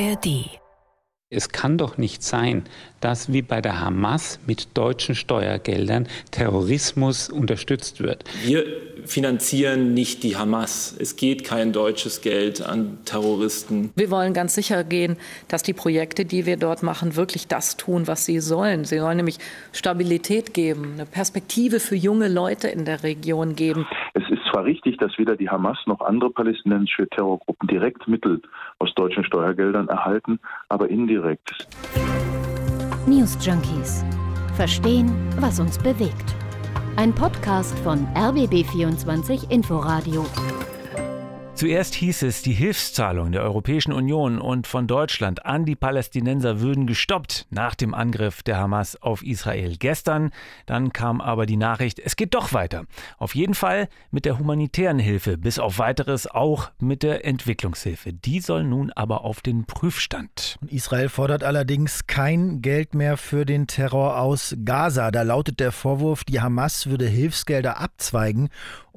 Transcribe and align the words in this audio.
ARD 0.00 0.58
es 1.30 1.50
kann 1.50 1.76
doch 1.76 1.98
nicht 1.98 2.22
sein, 2.22 2.64
dass 3.00 3.30
wie 3.30 3.42
bei 3.42 3.60
der 3.60 3.80
Hamas 3.82 4.40
mit 4.46 4.68
deutschen 4.78 5.14
Steuergeldern 5.14 6.08
Terrorismus 6.30 7.28
unterstützt 7.28 8.00
wird. 8.00 8.24
Wir 8.46 8.64
finanzieren 9.04 9.92
nicht 9.92 10.22
die 10.22 10.36
Hamas. 10.36 10.96
Es 10.98 11.16
geht 11.16 11.44
kein 11.44 11.74
deutsches 11.74 12.22
Geld 12.22 12.62
an 12.62 13.00
Terroristen. 13.04 13.90
Wir 13.94 14.10
wollen 14.10 14.32
ganz 14.32 14.54
sicher 14.54 14.84
gehen, 14.84 15.18
dass 15.48 15.62
die 15.62 15.74
Projekte, 15.74 16.24
die 16.24 16.46
wir 16.46 16.56
dort 16.56 16.82
machen, 16.82 17.14
wirklich 17.14 17.46
das 17.46 17.76
tun, 17.76 18.06
was 18.06 18.24
sie 18.24 18.40
sollen. 18.40 18.86
Sie 18.86 18.98
sollen 18.98 19.18
nämlich 19.18 19.36
Stabilität 19.72 20.54
geben, 20.54 20.94
eine 20.94 21.04
Perspektive 21.04 21.78
für 21.78 21.94
junge 21.94 22.28
Leute 22.28 22.68
in 22.68 22.86
der 22.86 23.02
Region 23.02 23.54
geben. 23.54 23.86
Es 24.14 24.22
ist 24.30 24.47
zwar 24.58 24.64
richtig, 24.64 24.96
dass 24.96 25.16
weder 25.18 25.36
die 25.36 25.48
Hamas 25.48 25.78
noch 25.86 26.00
andere 26.00 26.30
palästinensische 26.30 27.08
Terrorgruppen 27.08 27.68
direkt 27.68 28.08
Mittel 28.08 28.42
aus 28.80 28.92
deutschen 28.94 29.22
Steuergeldern 29.22 29.88
erhalten, 29.88 30.40
aber 30.68 30.88
indirekt. 30.88 31.68
News 33.06 33.38
Junkies. 33.40 34.04
Verstehen, 34.56 35.12
was 35.38 35.60
uns 35.60 35.78
bewegt. 35.78 36.34
Ein 36.96 37.14
Podcast 37.14 37.78
von 37.80 38.08
RBB24 38.16 39.48
Inforadio. 39.48 40.26
Zuerst 41.58 41.96
hieß 41.96 42.22
es, 42.22 42.42
die 42.42 42.52
Hilfszahlungen 42.52 43.32
der 43.32 43.42
Europäischen 43.42 43.92
Union 43.92 44.38
und 44.38 44.68
von 44.68 44.86
Deutschland 44.86 45.44
an 45.44 45.64
die 45.64 45.74
Palästinenser 45.74 46.60
würden 46.60 46.86
gestoppt 46.86 47.48
nach 47.50 47.74
dem 47.74 47.94
Angriff 47.94 48.44
der 48.44 48.58
Hamas 48.58 48.94
auf 49.02 49.24
Israel 49.24 49.76
gestern. 49.76 50.30
Dann 50.66 50.92
kam 50.92 51.20
aber 51.20 51.46
die 51.46 51.56
Nachricht, 51.56 51.98
es 51.98 52.14
geht 52.14 52.34
doch 52.34 52.52
weiter. 52.52 52.84
Auf 53.18 53.34
jeden 53.34 53.54
Fall 53.54 53.88
mit 54.12 54.24
der 54.24 54.38
humanitären 54.38 55.00
Hilfe, 55.00 55.36
bis 55.36 55.58
auf 55.58 55.80
weiteres 55.80 56.28
auch 56.28 56.70
mit 56.78 57.02
der 57.02 57.24
Entwicklungshilfe. 57.24 58.12
Die 58.12 58.38
soll 58.38 58.62
nun 58.62 58.92
aber 58.92 59.24
auf 59.24 59.40
den 59.40 59.64
Prüfstand. 59.64 60.60
Israel 60.68 61.08
fordert 61.08 61.42
allerdings 61.42 62.06
kein 62.06 62.62
Geld 62.62 62.94
mehr 62.94 63.16
für 63.16 63.44
den 63.44 63.66
Terror 63.66 64.20
aus 64.20 64.54
Gaza. 64.64 65.10
Da 65.10 65.22
lautet 65.22 65.58
der 65.58 65.72
Vorwurf, 65.72 66.22
die 66.22 66.40
Hamas 66.40 66.86
würde 66.86 67.08
Hilfsgelder 67.08 67.80
abzweigen 67.80 68.48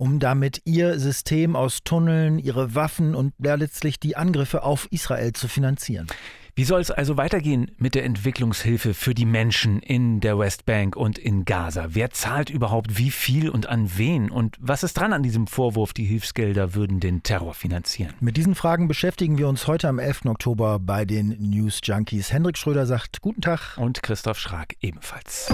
um 0.01 0.17
damit 0.17 0.63
ihr 0.65 0.97
System 0.97 1.55
aus 1.55 1.83
Tunneln, 1.83 2.39
ihre 2.51 2.75
Waffen 2.75 3.15
und 3.15 3.33
ja, 3.39 3.55
letztlich 3.55 3.99
die 3.99 4.17
Angriffe 4.17 4.63
auf 4.63 4.87
Israel 4.91 5.31
zu 5.31 5.47
finanzieren. 5.47 6.07
Wie 6.53 6.65
soll 6.65 6.81
es 6.81 6.91
also 6.91 7.15
weitergehen 7.15 7.71
mit 7.77 7.95
der 7.95 8.03
Entwicklungshilfe 8.03 8.93
für 8.93 9.13
die 9.13 9.25
Menschen 9.25 9.79
in 9.79 10.19
der 10.19 10.37
Westbank 10.37 10.97
und 10.97 11.17
in 11.17 11.45
Gaza? 11.45 11.87
Wer 11.91 12.09
zahlt 12.09 12.49
überhaupt 12.49 12.97
wie 12.97 13.09
viel 13.09 13.49
und 13.49 13.67
an 13.67 13.89
wen? 13.95 14.29
Und 14.29 14.57
was 14.59 14.83
ist 14.83 14.95
dran 14.95 15.13
an 15.13 15.23
diesem 15.23 15.47
Vorwurf, 15.47 15.93
die 15.93 16.03
Hilfsgelder 16.03 16.73
würden 16.73 16.99
den 16.99 17.23
Terror 17.23 17.53
finanzieren? 17.53 18.13
Mit 18.19 18.35
diesen 18.35 18.53
Fragen 18.53 18.89
beschäftigen 18.89 19.37
wir 19.37 19.47
uns 19.47 19.65
heute 19.65 19.87
am 19.87 19.97
11. 19.97 20.25
Oktober 20.25 20.77
bei 20.77 21.05
den 21.05 21.29
News 21.39 21.79
Junkies. 21.81 22.33
Hendrik 22.33 22.57
Schröder 22.57 22.85
sagt 22.85 23.21
Guten 23.21 23.39
Tag. 23.39 23.77
Und 23.77 24.03
Christoph 24.03 24.37
Schrag 24.37 24.75
ebenfalls. 24.81 25.47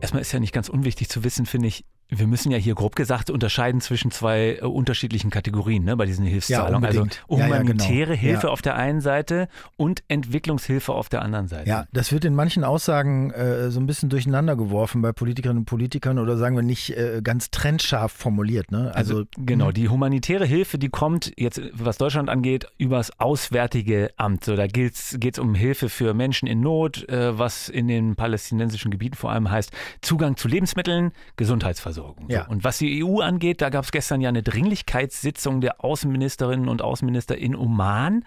Erstmal 0.00 0.22
ist 0.22 0.32
ja 0.32 0.40
nicht 0.40 0.54
ganz 0.54 0.70
unwichtig 0.70 1.10
zu 1.10 1.24
wissen, 1.24 1.44
finde 1.44 1.68
ich, 1.68 1.84
wir 2.08 2.26
müssen 2.26 2.52
ja 2.52 2.58
hier 2.58 2.74
grob 2.74 2.94
gesagt 2.94 3.30
unterscheiden 3.30 3.80
zwischen 3.80 4.10
zwei 4.10 4.58
äh, 4.60 4.64
unterschiedlichen 4.64 5.30
Kategorien 5.30 5.84
ne, 5.84 5.96
bei 5.96 6.06
diesen 6.06 6.24
Hilfszahlungen. 6.24 6.82
Ja, 6.82 7.00
also 7.00 7.06
humanitäre 7.28 7.50
ja, 7.50 7.98
ja, 7.98 8.04
genau. 8.04 8.14
Hilfe 8.14 8.50
auf 8.50 8.62
der 8.62 8.76
einen 8.76 9.00
Seite 9.00 9.48
und 9.76 10.04
Entwicklungshilfe 10.08 10.92
auf 10.92 11.08
der 11.08 11.22
anderen 11.22 11.48
Seite. 11.48 11.68
Ja, 11.68 11.86
das 11.92 12.12
wird 12.12 12.24
in 12.24 12.34
manchen 12.34 12.62
Aussagen 12.62 13.32
äh, 13.32 13.70
so 13.70 13.80
ein 13.80 13.86
bisschen 13.86 14.08
durcheinander 14.08 14.56
geworfen 14.56 15.02
bei 15.02 15.12
Politikerinnen 15.12 15.62
und 15.62 15.64
Politikern 15.66 16.18
oder 16.18 16.36
sagen 16.36 16.54
wir 16.54 16.62
nicht 16.62 16.96
äh, 16.96 17.20
ganz 17.22 17.50
trennscharf 17.50 18.12
formuliert. 18.12 18.70
Ne? 18.70 18.92
Also, 18.94 19.18
also 19.18 19.24
genau, 19.38 19.68
hm. 19.68 19.74
die 19.74 19.88
humanitäre 19.88 20.46
Hilfe, 20.46 20.78
die 20.78 20.88
kommt 20.88 21.32
jetzt, 21.36 21.60
was 21.72 21.98
Deutschland 21.98 22.28
angeht, 22.28 22.66
übers 22.78 23.18
Auswärtige 23.18 24.10
Amt. 24.16 24.44
So, 24.44 24.54
da 24.54 24.66
geht 24.66 24.94
es 24.94 25.38
um 25.38 25.54
Hilfe 25.54 25.88
für 25.88 26.14
Menschen 26.14 26.46
in 26.46 26.60
Not, 26.60 27.08
äh, 27.08 27.36
was 27.36 27.68
in 27.68 27.88
den 27.88 28.14
palästinensischen 28.14 28.90
Gebieten 28.90 29.16
vor 29.16 29.32
allem 29.32 29.50
heißt 29.50 29.72
Zugang 30.02 30.36
zu 30.36 30.48
Lebensmitteln, 30.48 31.12
Gesundheitsversorgung. 31.36 31.95
Versorgung. 31.96 32.26
Ja. 32.28 32.46
Und 32.46 32.64
was 32.64 32.78
die 32.78 33.04
EU 33.04 33.20
angeht, 33.20 33.62
da 33.62 33.70
gab 33.70 33.84
es 33.84 33.92
gestern 33.92 34.20
ja 34.20 34.28
eine 34.28 34.42
Dringlichkeitssitzung 34.42 35.60
der 35.60 35.82
Außenministerinnen 35.84 36.68
und 36.68 36.82
Außenminister 36.82 37.36
in 37.36 37.56
Oman. 37.56 38.24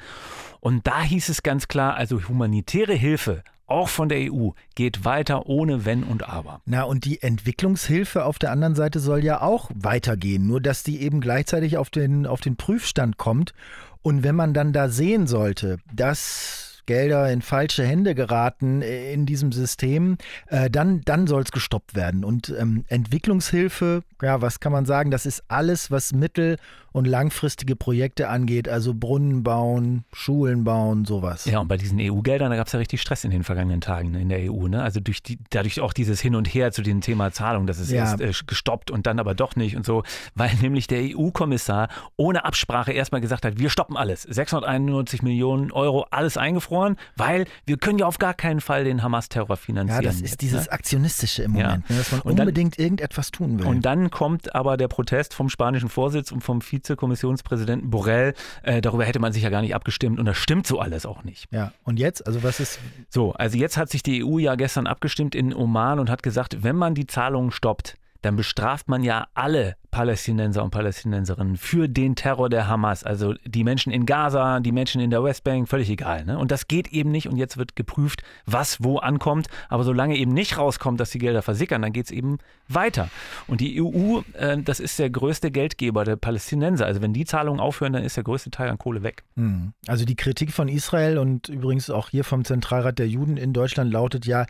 Und 0.60 0.88
da 0.88 1.02
hieß 1.02 1.30
es 1.30 1.44
ganz 1.44 1.68
klar, 1.68 1.96
also 1.96 2.28
humanitäre 2.28 2.94
Hilfe 2.94 3.44
auch 3.68 3.88
von 3.88 4.10
der 4.10 4.34
EU, 4.34 4.50
geht 4.74 5.06
weiter 5.06 5.46
ohne 5.46 5.86
Wenn 5.86 6.04
und 6.04 6.28
Aber. 6.28 6.62
Na, 6.66 6.84
und 6.84 7.06
die 7.06 7.22
Entwicklungshilfe 7.22 8.26
auf 8.26 8.40
der 8.40 8.52
anderen 8.52 8.74
Seite 8.74 9.00
soll 9.00 9.24
ja 9.24 9.42
auch 9.42 9.70
weitergehen, 9.76 10.48
nur 10.48 10.60
dass 10.60 10.82
die 10.82 11.02
eben 11.02 11.22
gleichzeitig 11.22 11.78
auf 11.78 11.92
den, 11.92 12.26
auf 12.26 12.42
den 12.42 12.56
Prüfstand 12.56 13.18
kommt. 13.18 13.54
Und 14.02 14.24
wenn 14.24 14.36
man 14.36 14.56
dann 14.56 14.74
da 14.74 14.90
sehen 14.90 15.28
sollte, 15.28 15.78
dass 15.94 16.69
Gelder 16.90 17.32
in 17.32 17.44
falsche 17.44 17.86
Hände 17.86 18.16
geraten 18.16 18.82
äh, 18.82 19.14
in 19.14 19.28
diesem 19.28 19.52
System, 19.52 20.18
äh, 20.48 20.72
dann, 20.72 21.02
dann 21.06 21.28
soll 21.28 21.44
es 21.44 21.52
gestoppt 21.52 21.94
werden. 21.94 22.26
Und 22.26 22.52
ähm, 22.58 22.84
Entwicklungshilfe, 22.88 24.02
ja, 24.24 24.42
was 24.42 24.60
kann 24.60 24.72
man 24.72 24.86
sagen? 24.86 25.12
Das 25.12 25.28
ist 25.28 25.44
alles, 25.50 25.92
was 25.92 26.14
mittel- 26.14 26.58
und 26.92 27.06
langfristige 27.06 27.76
Projekte 27.76 28.30
angeht, 28.30 28.68
also 28.68 28.94
Brunnen 28.94 29.44
bauen, 29.44 30.06
Schulen 30.12 30.64
bauen, 30.64 31.06
sowas. 31.06 31.46
Ja, 31.46 31.60
und 31.60 31.68
bei 31.68 31.78
diesen 31.78 32.00
EU-Geldern, 32.00 32.50
da 32.50 32.58
gab 32.58 32.68
es 32.68 32.74
ja 32.74 32.80
richtig 32.80 33.02
Stress 33.02 33.24
in 33.24 33.32
den 33.32 33.44
vergangenen 33.44 33.82
Tagen 33.82 34.16
in 34.16 34.30
der 34.30 34.52
EU. 34.52 34.68
Ne? 34.68 34.82
Also 34.82 35.00
durch 35.00 35.22
die, 35.22 35.38
dadurch 35.52 35.82
auch 35.82 35.94
dieses 35.94 36.20
Hin 36.20 36.36
und 36.36 36.48
Her 36.48 36.72
zu 36.72 36.82
dem 36.82 37.02
Thema 37.02 37.32
Zahlung, 37.32 37.68
das 37.68 37.80
ist 37.80 37.92
ja. 37.92 38.18
erst 38.18 38.22
äh, 38.22 38.32
gestoppt 38.48 38.92
und 38.92 39.06
dann 39.06 39.20
aber 39.20 39.36
doch 39.36 39.56
nicht 39.56 39.76
und 39.76 39.86
so, 39.86 40.04
weil 40.36 40.52
nämlich 40.62 40.88
der 40.88 41.16
EU-Kommissar 41.16 41.90
ohne 42.18 42.46
Absprache 42.46 42.92
erstmal 42.92 43.22
gesagt 43.22 43.46
hat, 43.46 43.60
wir 43.60 43.70
stoppen 43.70 43.96
alles. 43.96 44.24
691 44.24 45.22
Millionen 45.22 45.72
Euro, 45.72 46.08
alles 46.10 46.38
eingefroren, 46.38 46.79
weil 47.16 47.46
wir 47.66 47.78
können 47.78 48.00
ja 48.00 48.06
auf 48.06 48.18
gar 48.18 48.34
keinen 48.34 48.62
Fall 48.62 48.84
den 48.84 49.04
Hamas-Terror 49.04 49.58
finanzieren. 49.58 50.04
Ja, 50.04 50.10
das 50.10 50.22
ist 50.22 50.42
dieses 50.42 50.66
ne? 50.66 50.72
Aktionistische 50.72 51.44
im 51.44 51.52
Moment, 51.52 51.86
ja. 51.90 51.96
ne? 51.96 52.00
dass 52.00 52.12
man 52.12 52.22
und 52.22 52.40
unbedingt 52.40 52.80
irgendetwas 52.80 53.32
tun 53.32 53.60
will. 53.60 53.66
Und 53.66 53.86
dann 53.86 54.10
kommt 54.10 54.56
aber 54.56 54.78
der 54.78 54.88
Protest 54.88 55.34
vom 55.34 55.50
spanischen 55.50 55.90
Vorsitz 55.90 56.32
und 56.32 56.42
vom 56.42 56.62
Vizekommissionspräsidenten 56.62 57.90
Borrell. 57.90 58.34
Äh, 58.64 58.82
darüber 58.82 59.06
hätte 59.06 59.20
man 59.20 59.34
sich 59.34 59.44
ja 59.44 59.50
gar 59.50 59.62
nicht 59.62 59.76
abgestimmt 59.76 60.20
und 60.20 60.26
das 60.26 60.38
stimmt 60.38 60.68
so 60.68 60.80
alles 60.80 61.06
auch 61.06 61.24
nicht. 61.24 61.48
Ja, 61.52 61.74
und 61.84 62.00
jetzt? 62.00 62.26
Also 62.26 62.44
was 62.44 62.60
ist. 62.60 62.80
So, 63.10 63.34
also 63.34 63.58
jetzt 63.58 63.78
hat 63.78 63.90
sich 63.90 64.04
die 64.04 64.24
EU 64.24 64.38
ja 64.38 64.56
gestern 64.56 64.88
abgestimmt 64.88 65.36
in 65.36 65.54
Oman 65.54 66.00
und 66.00 66.10
hat 66.10 66.24
gesagt, 66.24 66.64
wenn 66.64 66.76
man 66.76 66.96
die 66.96 67.08
Zahlungen 67.08 67.52
stoppt, 67.52 67.98
dann 68.22 68.36
bestraft 68.36 68.90
man 68.90 69.04
ja 69.04 69.28
alle 69.34 69.76
Palästinenser 69.92 70.64
und 70.64 70.72
Palästinenserinnen 70.72 71.58
für 71.58 71.88
den 71.88 72.16
Terror 72.16 72.50
der 72.50 72.68
Hamas. 72.68 73.04
Also 73.04 73.34
die 73.46 73.64
Menschen 73.64 73.92
in 73.92 74.06
Gaza, 74.06 74.60
die 74.60 74.72
Menschen 74.72 75.02
in 75.02 75.10
der 75.10 75.24
Westbank, 75.24 75.68
völlig 75.68 75.90
egal. 75.90 76.26
Ne? 76.26 76.38
Und 76.38 76.52
das 76.52 76.68
geht 76.68 76.90
eben 76.90 77.12
nicht. 77.12 77.28
Und 77.28 77.38
jetzt 77.38 77.58
wird 77.58 77.76
geprüft, 77.76 78.24
was 78.46 78.84
wo 78.84 78.98
ankommt. 78.98 79.48
Aber 79.68 79.84
solange 79.84 80.16
eben 80.18 80.34
nicht 80.34 80.58
rauskommt, 80.58 81.00
dass 81.00 81.10
die 81.10 81.20
Gelder 81.20 81.42
versickern, 81.42 81.82
dann 81.82 81.94
geht 81.94 82.06
es 82.06 82.12
eben 82.12 82.38
weiter. 82.68 83.10
Und 83.48 83.62
die 83.62 83.82
EU, 83.82 84.22
äh, 84.34 84.58
das 84.62 84.80
ist 84.80 85.00
der 85.00 85.10
größte 85.10 85.52
Geldgeber 85.52 86.06
der 86.06 86.16
Palästinenser. 86.16 86.86
Also 86.86 87.02
wenn 87.02 87.14
die 87.14 87.26
Zahlungen 87.26 87.60
aufhören, 87.60 87.94
dann 87.94 88.04
ist 88.04 88.16
der 88.16 88.24
größte 88.24 88.52
Teil 88.52 88.70
an 88.70 88.78
Kohle 88.78 89.04
weg. 89.04 89.24
Hm. 89.36 89.74
Also 89.88 90.06
die 90.06 90.16
Kritik 90.16 90.52
von 90.52 90.68
Israel 90.68 91.18
und 91.18 91.50
übrigens 91.50 91.90
auch 91.90 92.10
hier 92.10 92.24
vom 92.24 92.46
Zentralrat 92.46 93.00
der 93.00 93.08
Juden 93.08 93.38
in 93.38 93.54
Deutschland 93.54 93.92
lautet 93.92 94.26
ja, 94.26 94.46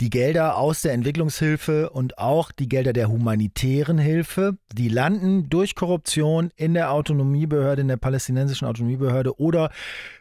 die 0.00 0.10
Gelder 0.10 0.56
aus 0.56 0.82
der 0.82 0.92
Entwicklungshilfe 0.92 1.90
und 1.90 2.18
auch 2.18 2.52
die 2.52 2.68
Gelder 2.68 2.92
der 2.92 3.08
humanitären 3.08 3.98
Hilfe, 3.98 4.56
die 4.78 4.88
landen 4.88 5.48
durch 5.50 5.74
Korruption 5.74 6.50
in 6.56 6.74
der 6.74 6.92
Autonomiebehörde, 6.92 7.82
in 7.82 7.88
der 7.88 7.96
palästinensischen 7.96 8.66
Autonomiebehörde 8.66 9.38
oder 9.38 9.70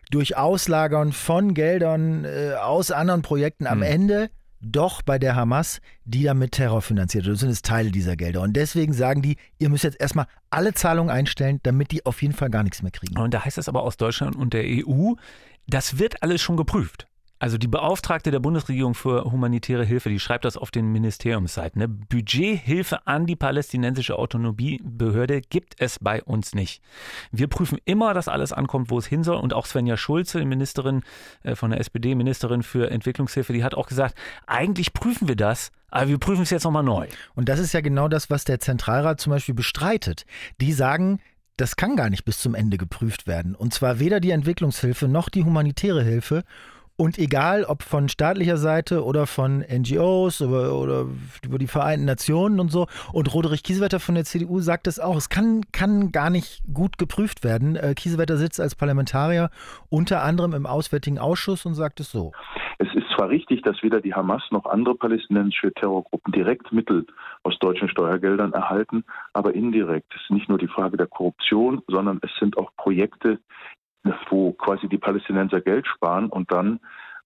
durch 0.09 0.35
Auslagern 0.35 1.12
von 1.12 1.53
Geldern 1.53 2.25
äh, 2.25 2.53
aus 2.53 2.91
anderen 2.91 3.22
Projekten 3.22 3.68
am 3.68 3.79
mhm. 3.79 3.84
Ende 3.84 4.29
doch 4.59 5.03
bei 5.03 5.19
der 5.19 5.35
Hamas, 5.35 5.81
die 6.06 6.23
damit 6.23 6.53
Terror 6.53 6.81
finanziert. 6.81 7.28
Das 7.28 7.40
sind 7.40 7.50
es 7.50 7.62
Teile 7.62 7.91
dieser 7.91 8.16
Gelder. 8.16 8.41
Und 8.41 8.53
deswegen 8.53 8.91
sagen 8.91 9.22
die, 9.22 9.38
ihr 9.59 9.69
müsst 9.69 9.84
jetzt 9.84 10.01
erstmal 10.01 10.25
alle 10.50 10.74
Zahlungen 10.74 11.12
einstellen, 11.12 11.59
damit 11.63 11.91
die 11.91 12.06
auf 12.06 12.22
jeden 12.22 12.34
Fall 12.34 12.50
gar 12.50 12.63
nichts 12.63 12.81
mehr 12.81 12.92
kriegen. 12.92 13.19
Und 13.19 13.33
da 13.33 13.45
heißt 13.45 13.59
es 13.59 13.69
aber 13.69 13.83
aus 13.83 13.98
Deutschland 13.98 14.36
und 14.36 14.54
der 14.54 14.63
EU, 14.65 15.13
das 15.68 16.00
wird 16.00 16.24
alles 16.24 16.42
schon 16.42 16.57
geprüft. 16.57 17.06
Also 17.39 17.57
die 17.57 17.68
Beauftragte 17.68 18.31
der 18.31 18.39
Bundesregierung 18.39 18.95
für 18.95 19.25
humanitäre 19.25 19.86
Hilfe, 19.86 20.10
die 20.10 20.19
schreibt 20.19 20.45
das 20.45 20.57
auf 20.57 20.72
den 20.72 20.92
Ministeriumsseiten. 20.92 21.80
Ne? 21.80 21.88
Budgethilfe 21.88 23.06
an 23.06 23.28
die 23.28 23.36
palästinensische 23.36 24.18
Autonomiebehörde 24.18 25.42
gibt 25.42 25.75
es 25.80 26.00
bei 26.00 26.24
uns 26.24 26.56
nicht. 26.56 26.81
Wir 27.31 27.48
prüfen 27.48 27.78
immer, 27.86 28.16
dass 28.16 28.28
alles 28.28 28.54
ankommt, 28.54 28.89
wo 28.89 28.98
es 28.98 29.06
hin 29.06 29.24
soll. 29.24 29.38
Und 29.38 29.54
auch 29.54 29.68
Svenja 29.68 29.98
Schulze, 29.98 30.44
Ministerin 30.44 31.04
äh, 31.44 31.56
von 31.56 31.69
der 31.69 31.80
SPD, 31.80 32.16
Ministerin 32.16 32.63
für 32.63 32.89
Entwicklungshilfe, 32.89 33.54
die 33.54 33.63
hat 33.63 33.75
auch 33.75 33.88
gesagt, 33.88 34.16
eigentlich 34.48 34.94
prüfen 34.94 35.28
wir 35.28 35.36
das, 35.36 35.72
aber 35.90 36.10
wir 36.10 36.18
prüfen 36.18 36.42
es 36.42 36.50
jetzt 36.50 36.63
nochmal 36.63 36.83
neu. 36.83 37.07
Und 37.36 37.50
das 37.50 37.60
ist 37.60 37.74
ja 37.74 37.81
genau 37.81 38.07
das, 38.07 38.30
was 38.30 38.45
der 38.45 38.60
Zentralrat 38.60 39.22
zum 39.22 39.31
Beispiel 39.31 39.56
bestreitet. 39.56 40.25
Die 40.60 40.74
sagen, 40.74 41.19
das 41.56 41.75
kann 41.75 41.95
gar 41.95 42.10
nicht 42.10 42.25
bis 42.25 42.40
zum 42.40 42.56
Ende 42.56 42.78
geprüft 42.78 43.28
werden. 43.28 43.56
Und 43.56 43.74
zwar 43.74 44.00
weder 44.00 44.19
die 44.19 44.31
Entwicklungshilfe 44.31 45.07
noch 45.07 45.30
die 45.30 45.44
humanitäre 45.44 46.04
Hilfe. 46.04 46.44
Und 46.99 47.19
egal, 47.19 47.63
ob 47.63 47.83
von 47.83 48.09
staatlicher 48.09 48.57
Seite 48.57 49.05
oder 49.05 49.27
von 49.27 49.59
NGOs 49.59 50.41
oder, 50.41 50.73
oder 50.73 51.05
über 51.45 51.59
die 51.59 51.67
Vereinten 51.67 52.05
Nationen 52.05 52.59
und 52.59 52.71
so. 52.71 52.88
Und 53.13 53.31
Roderich 53.31 53.61
Kiesewetter 53.61 53.99
von 53.99 54.15
der 54.15 54.23
CDU 54.23 54.61
sagt 54.61 54.88
es 54.88 54.99
auch. 54.99 55.15
Es 55.15 55.29
kann, 55.29 55.61
kann 55.71 56.11
gar 56.11 56.31
nicht 56.31 56.63
gut 56.73 56.97
geprüft 56.97 57.44
werden. 57.44 57.75
Äh, 57.75 57.94
Kiesewetter 57.94 58.38
sitzt 58.38 58.59
als 58.59 58.73
Parlamentarier 58.73 59.51
unter 59.89 60.23
anderem 60.23 60.55
im 60.55 60.65
Auswärtigen 60.65 61.19
Ausschuss 61.19 61.67
und 61.67 61.75
sagt 61.75 61.99
es 61.99 62.11
so. 62.11 62.31
Es 62.79 62.88
ist 62.95 63.05
zwar 63.15 63.29
richtig, 63.29 63.61
dass 63.61 63.81
weder 63.83 64.01
die 64.01 64.13
Hamas 64.15 64.44
noch 64.49 64.65
andere 64.65 64.95
palästinensische 64.95 65.73
Terrorgruppen 65.73 66.31
direkt 66.31 66.71
Mittel 66.71 67.05
aus 67.44 67.57
deutschen 67.59 67.89
Steuergeldern 67.89 68.53
erhalten, 68.53 69.03
aber 69.33 69.53
indirekt. 69.53 70.13
Es 70.15 70.21
ist 70.23 70.31
nicht 70.31 70.49
nur 70.49 70.57
die 70.57 70.67
Frage 70.67 70.97
der 70.97 71.07
Korruption, 71.07 71.83
sondern 71.88 72.19
es 72.23 72.31
sind 72.39 72.57
auch 72.57 72.71
Projekte, 72.75 73.39
wo 74.30 74.54
quasi 74.54 74.88
die 74.88 74.98
Palästinenser 74.98 75.62
Geld 75.62 75.88
sparen 75.88 76.27
und 76.27 76.51
dann 76.51 76.80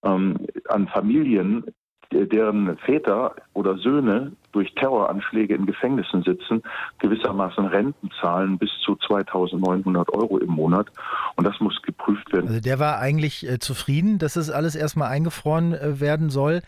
ähm, 0.04 0.36
an 0.68 0.88
Familien, 0.88 1.64
deren 2.12 2.76
Väter 2.78 3.34
oder 3.54 3.78
Söhne 3.78 4.32
durch 4.52 4.74
Terroranschläge 4.74 5.54
in 5.54 5.66
Gefängnissen 5.66 6.22
sitzen, 6.22 6.62
gewissermaßen 6.98 7.64
Renten 7.66 8.10
zahlen 8.20 8.58
bis 8.58 8.70
zu 8.84 8.92
2.900 8.92 10.10
Euro 10.12 10.38
im 10.38 10.50
Monat. 10.50 10.88
Und 11.36 11.46
das 11.46 11.58
muss 11.60 11.80
geprüft 11.82 12.30
werden. 12.32 12.48
Also 12.48 12.60
der 12.60 12.78
war 12.78 12.98
eigentlich 12.98 13.48
äh, 13.48 13.58
zufrieden, 13.58 14.18
dass 14.18 14.36
es 14.36 14.50
alles 14.50 14.74
erstmal 14.74 15.08
eingefroren 15.08 15.72
äh, 15.72 16.00
werden 16.00 16.28
soll. 16.28 16.60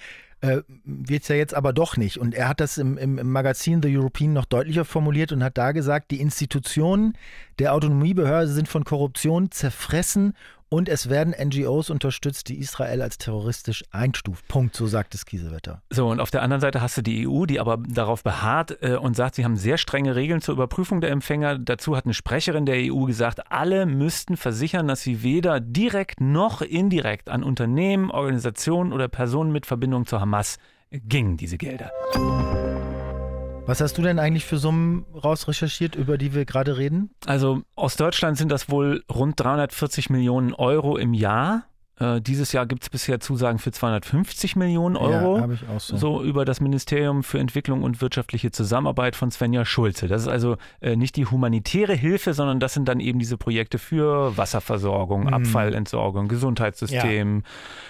Äh, 0.45 0.63
wird 0.85 1.23
es 1.23 1.29
ja 1.29 1.37
jetzt 1.37 1.55
aber 1.55 1.73
doch 1.73 1.97
nicht. 1.97 2.19
Und 2.19 2.35
er 2.35 2.49
hat 2.49 2.61
das 2.61 2.77
im, 2.77 2.99
im, 2.99 3.17
im, 3.17 3.33
Magazin 3.33 3.83
The 3.83 3.97
European 3.97 4.35
noch 4.35 4.45
deutlicher 4.45 4.85
formuliert 4.85 5.33
und 5.33 5.43
hat 5.43 5.57
da 5.57 5.73
gesagt, 5.73 6.11
die 6.11 6.21
Institutionen 6.21 7.17
der 7.59 7.73
Autonomiebehörde 7.73 8.49
sind 8.49 8.69
von 8.69 8.85
Korruption 8.85 9.51
zerfressen 9.51 10.35
und 10.75 10.89
es 10.89 11.09
werden 11.09 11.33
NGOs 11.41 11.89
unterstützt, 11.89 12.49
die 12.49 12.59
Israel 12.59 13.01
als 13.01 13.17
terroristisch 13.17 13.85
einstuft. 13.93 14.49
Punkt, 14.49 14.75
so 14.75 14.89
sagt 14.89 15.15
es 15.15 15.25
Kiesewetter. 15.25 15.83
So, 15.91 16.09
und 16.09 16.19
auf 16.19 16.33
der 16.33 16.43
anderen 16.43 16.61
Seite 16.61 16.81
hast 16.81 16.97
du 16.97 17.03
die 17.03 17.29
EU, 17.29 17.47
die 17.47 17.61
aber 17.61 17.77
darauf 17.77 18.25
beharrt 18.25 18.79
äh, 18.83 18.97
und 18.97 19.15
sagt, 19.15 19.37
sie 19.37 19.45
haben 19.45 19.57
sehr 19.57 19.79
strenge 19.79 20.17
Regeln 20.17 20.41
zur 20.41 20.55
Überprüfung 20.55 21.01
der 21.01 21.11
Empfänger. 21.11 21.61
Dazu 21.61 21.97
hat 21.97 22.07
eine 22.07 22.15
Sprecherin 22.15 22.67
der 22.67 22.93
EU 22.93 23.05
gesagt, 23.05 23.53
alle 23.53 23.87
müssten 23.87 24.37
versichern, 24.37 24.89
dass 24.89 25.03
sie 25.03 25.23
weder 25.23 25.61
direkt 25.61 26.21
noch 26.21 26.61
indirekt 26.61 27.31
an 27.31 27.45
Unternehmen, 27.45 28.11
Organisationen 28.11 28.93
oder 28.93 29.07
Personen 29.07 29.53
mit 29.53 29.67
Verbindung 29.67 30.07
zur 30.07 30.21
Hamas 30.21 30.59
gingen, 30.91 31.37
diese 31.37 31.57
Gelder. 31.57 31.93
Was 33.67 33.81
hast 33.81 33.97
du 33.97 34.03
denn 34.03 34.19
eigentlich 34.19 34.45
für 34.45 34.59
Summen 34.59 35.07
rausrecherchiert, 35.15 35.95
über 35.97 36.19
die 36.19 36.35
wir 36.35 36.45
gerade 36.45 36.77
reden? 36.77 37.11
Also 37.25 37.63
aus 37.77 37.97
Deutschland 37.97 38.37
sind 38.37 38.53
das 38.53 38.69
wohl 38.69 39.03
rund 39.11 39.41
340 39.41 40.11
Millionen 40.11 40.53
Euro 40.53 40.99
im 40.99 41.15
Jahr. 41.15 41.65
Äh, 41.99 42.21
dieses 42.21 42.53
Jahr 42.53 42.67
gibt 42.67 42.83
es 42.83 42.91
bisher 42.91 43.21
Zusagen 43.21 43.59
für 43.59 43.73
250 43.73 44.57
Millionen 44.57 44.97
Euro. 44.97 45.39
Ja, 45.39 45.49
ich 45.51 45.67
auch 45.69 45.81
so. 45.81 45.97
so 45.97 46.23
über 46.23 46.45
das 46.45 46.61
Ministerium 46.61 47.23
für 47.23 47.39
Entwicklung 47.39 47.83
und 47.85 48.03
wirtschaftliche 48.03 48.51
Zusammenarbeit 48.51 49.17
von 49.17 49.31
Svenja 49.31 49.65
Schulze. 49.65 50.09
Das 50.09 50.23
ist 50.23 50.29
also 50.29 50.57
äh, 50.81 50.95
nicht 50.95 51.17
die 51.17 51.25
humanitäre 51.25 51.95
Hilfe, 51.95 52.35
sondern 52.35 52.61
das 52.61 52.75
sind 52.75 52.87
dann 52.87 53.01
eben 53.01 53.19
diese 53.19 53.39
Projekte 53.39 53.79
für 53.79 54.37
Wasserversorgung, 54.37 55.23
mhm. 55.23 55.35
Abfallentsorgung, 55.35 56.29
Gesundheitssystem, 56.29 57.39
ja. 57.39 57.43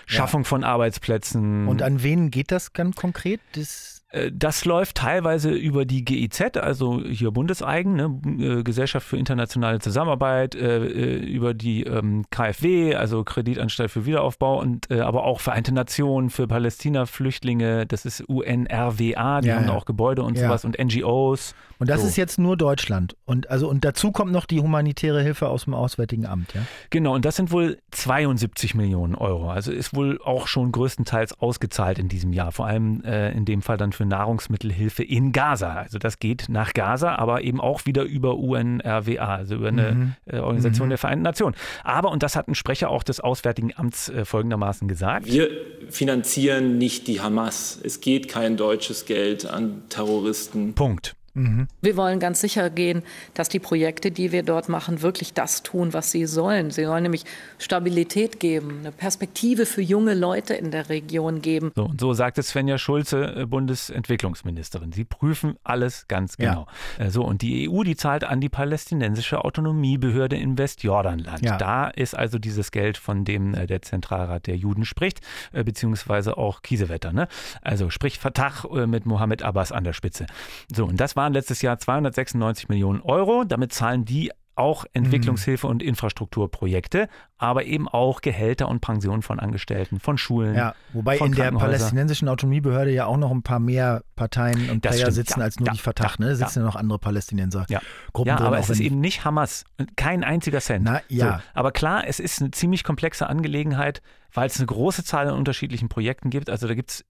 Schaffung 0.07 0.43
ja. 0.43 0.49
von 0.49 0.65
Arbeitsplätzen. 0.65 1.67
Und 1.67 1.83
an 1.83 2.03
wen 2.03 2.31
geht 2.31 2.53
das 2.53 2.75
ganz 2.75 2.95
konkret? 2.95 3.41
Das 3.55 3.94
das 4.33 4.65
läuft 4.65 4.97
teilweise 4.97 5.51
über 5.51 5.85
die 5.85 6.05
GIZ, 6.05 6.57
also 6.57 7.03
hier 7.03 7.31
bundeseigen, 7.31 7.95
ne, 7.95 8.59
äh, 8.59 8.63
Gesellschaft 8.63 9.07
für 9.07 9.17
internationale 9.17 9.81
Zusammenarbeit, 9.81 10.55
äh, 10.55 10.85
über 11.17 11.55
die 11.55 11.85
ähm, 11.85 12.25
KfW, 12.31 12.95
also 12.95 13.25
Kreditanstalt 13.25 13.91
für 13.91 14.07
Wiederaufbau 14.07 14.61
und 14.61 14.91
aber 14.91 15.25
auch 15.25 15.41
Vereinte 15.41 15.73
Nationen 15.73 16.31
für 16.31 16.47
Palästina-Flüchtlinge, 16.47 17.87
das 17.87 18.05
ist 18.05 18.21
UNRWA, 18.29 19.41
die 19.41 19.49
ja, 19.49 19.57
haben 19.57 19.67
ja. 19.67 19.73
auch 19.73 19.85
Gebäude 19.85 20.23
und 20.23 20.37
ja. 20.37 20.45
sowas 20.45 20.65
und 20.65 20.79
NGOs. 20.79 21.55
Und 21.79 21.91
das 21.91 22.03
so. 22.03 22.07
ist 22.07 22.17
jetzt 22.17 22.39
nur 22.39 22.57
Deutschland. 22.57 23.17
Und 23.25 23.51
also 23.51 23.69
und 23.69 23.85
dazu 23.85 24.13
kommt 24.13 24.33
noch 24.33 24.47
die 24.47 24.61
humanitäre 24.61 25.23
Hilfe 25.23 25.49
aus 25.49 25.65
dem 25.65 25.75
Auswärtigen 25.75 26.27
Amt, 26.27 26.55
ja? 26.55 26.63
Genau, 26.91 27.15
und 27.15 27.25
das 27.25 27.37
sind 27.37 27.51
wohl 27.51 27.79
72 27.91 28.75
Millionen 28.75 29.15
Euro. 29.15 29.51
Also 29.51 29.73
ist 29.73 29.95
wohl 29.95 30.21
auch 30.23 30.47
schon 30.47 30.73
größtenteils 30.73 31.41
ausgezahlt 31.41 31.99
in 31.99 32.09
diesem 32.09 32.33
Jahr, 32.33 32.53
vor 32.53 32.67
allem 32.67 33.03
äh, 33.05 33.33
in 33.33 33.45
dem 33.45 33.63
Fall 33.63 33.77
dann 33.77 33.93
für 33.93 34.04
für 34.05 34.09
Nahrungsmittelhilfe 34.09 35.03
in 35.03 35.33
Gaza. 35.33 35.75
Also 35.75 35.99
das 35.99 36.19
geht 36.19 36.47
nach 36.49 36.75
Gaza, 36.75 37.15
aber 37.17 37.43
eben 37.43 37.61
auch 37.61 37.87
wieder 37.87 38.03
über 38.03 38.37
UNRWA, 38.37 39.37
also 39.37 39.57
über 39.57 39.69
eine 39.69 39.93
mhm. 39.93 40.13
Äh, 40.27 40.39
Organisation 40.39 40.89
mhm. 40.89 40.91
der 40.91 40.99
Vereinten 40.99 41.23
Nationen. 41.23 41.57
Aber, 41.83 42.11
und 42.11 42.23
das 42.23 42.37
hat 42.37 42.49
ein 42.49 42.55
Sprecher 42.55 42.91
auch 42.91 43.03
des 43.03 43.21
Auswärtigen 43.21 43.73
Amts 43.77 44.09
äh, 44.09 44.25
folgendermaßen 44.25 44.89
gesagt. 44.89 45.27
Wir 45.27 45.49
finanzieren 45.89 46.79
nicht 46.79 47.09
die 47.09 47.21
Hamas. 47.21 47.79
Es 47.83 48.01
geht 48.01 48.29
kein 48.29 48.57
deutsches 48.57 49.07
Geld 49.07 49.47
an 49.47 49.83
Terroristen. 49.89 50.75
Punkt. 50.75 51.17
Mhm. 51.35 51.67
Wir 51.83 51.97
wollen 51.97 52.21
ganz 52.21 52.41
sicher 52.41 52.71
gehen, 52.71 53.03
dass 53.35 53.49
die 53.49 53.59
Projekte, 53.59 54.11
die 54.11 54.33
wir 54.33 54.43
dort 54.43 54.69
machen, 54.69 55.03
wirklich 55.03 55.35
das 55.35 55.63
tun, 55.63 55.93
was 55.93 56.11
sie 56.11 56.27
sollen. 56.27 56.71
Sie 56.71 56.85
sollen 56.85 57.03
nämlich 57.03 57.25
Stabilität 57.59 58.39
geben, 58.41 58.79
eine 58.81 58.93
Perspektive 58.93 59.67
für 59.67 59.83
junge 59.83 60.15
Leute 60.15 60.55
in 60.55 60.71
der 60.71 60.89
Region 60.89 61.43
geben. 61.43 61.73
So, 61.75 61.87
und 61.87 62.01
so 62.01 62.13
sagte 62.13 62.43
Svenja 62.43 62.79
Schulze, 62.79 63.35
äh, 63.37 63.47
Bundesentwicklungsministerin. 63.47 64.93
Sie 64.93 65.05
prüfen 65.05 65.57
alles 65.65 66.07
ganz 66.07 66.37
genau. 66.37 66.67
Ja. 66.99 67.07
Äh, 67.07 67.11
so, 67.11 67.25
und 67.25 67.43
die 67.43 67.69
EU, 67.69 67.83
die 67.83 67.97
zahlt 67.97 68.25
an 68.25 68.41
die 68.41 68.49
palästinensische 68.49 69.45
Autonomiebehörde 69.45 70.37
in 70.37 70.57
Westjordanland. 70.57 71.45
Ja. 71.45 71.57
Da 71.57 71.89
ist 71.89 72.17
also 72.17 72.39
dieses 72.39 72.71
Geld, 72.71 72.97
von 72.97 73.25
dem 73.25 73.55
äh, 73.55 73.67
der 73.67 73.83
Zentralrat 73.83 74.47
der 74.47 74.57
Juden 74.57 74.85
spricht, 74.85 75.21
beziehungsweise 75.53 76.37
auch 76.39 76.63
Kiesewetter. 76.63 77.13
Ne? 77.13 77.29
Also 77.63 77.91
sprich 77.91 78.19
Fatah 78.19 78.87
mit 78.87 79.07
Mohammed 79.07 79.43
Abbas 79.43 79.73
an 79.73 79.85
der 79.85 79.93
Spitze. 79.93 80.27
So, 80.73 80.85
und 80.87 81.01
das 81.01 81.17
war 81.17 81.24
waren 81.25 81.33
letztes 81.33 81.63
Jahr 81.63 81.79
296 81.79 82.69
Millionen 82.69 83.01
Euro. 83.01 83.45
Damit 83.45 83.73
zahlen 83.73 84.05
die 84.05 84.31
auch 84.57 84.85
Entwicklungshilfe 84.93 85.67
mhm. 85.67 85.71
und 85.73 85.83
Infrastrukturprojekte, 85.83 87.09
aber 87.39 87.65
eben 87.65 87.89
auch 87.89 88.21
Gehälter 88.21 88.69
und 88.69 88.81
Pensionen 88.81 89.23
von 89.23 89.41
Angestellten, 89.41 89.99
von 89.99 90.17
Schulen. 90.17 90.55
Ja, 90.55 90.75
wobei 90.93 91.17
in 91.17 91.33
der 91.33 91.51
palästinensischen 91.51 92.29
Autonomiebehörde 92.29 92.93
ja 92.93 93.07
auch 93.07 93.17
noch 93.17 93.33
ein 93.33 93.43
paar 93.43 93.59
mehr 93.59 94.05
Parteien 94.15 94.71
und 94.71 94.83
Player 94.83 94.95
stimmt, 94.95 95.15
sitzen 95.15 95.41
ja, 95.41 95.45
als 95.45 95.59
nur 95.59 95.67
ja, 95.67 95.73
die 95.73 95.81
Fatah. 95.81 96.13
Ne? 96.19 96.29
Da 96.29 96.35
sitzen 96.37 96.61
ja. 96.61 96.67
noch 96.67 96.77
andere 96.77 97.01
Palästinenser. 97.01 97.67
Ja, 97.69 97.81
Gruppen 98.13 98.29
ja 98.29 98.39
aber 98.39 98.59
es 98.59 98.71
ist 98.71 98.79
eben 98.79 99.01
nicht 99.01 99.25
Hamas. 99.25 99.65
Kein 99.97 100.23
einziger 100.23 100.61
Cent. 100.61 100.85
Na, 100.85 101.01
ja. 101.09 101.39
So, 101.39 101.43
aber 101.55 101.73
klar, 101.73 102.07
es 102.07 102.21
ist 102.21 102.41
eine 102.41 102.53
ziemlich 102.53 102.85
komplexe 102.85 103.27
Angelegenheit, 103.27 104.03
weil 104.33 104.47
es 104.47 104.59
eine 104.59 104.67
große 104.67 105.03
Zahl 105.03 105.27
an 105.27 105.35
unterschiedlichen 105.35 105.89
Projekten 105.89 106.31
gibt. 106.31 106.49
Also 106.49 106.69
da 106.69 106.75
gibt 106.75 106.91
es 106.91 107.05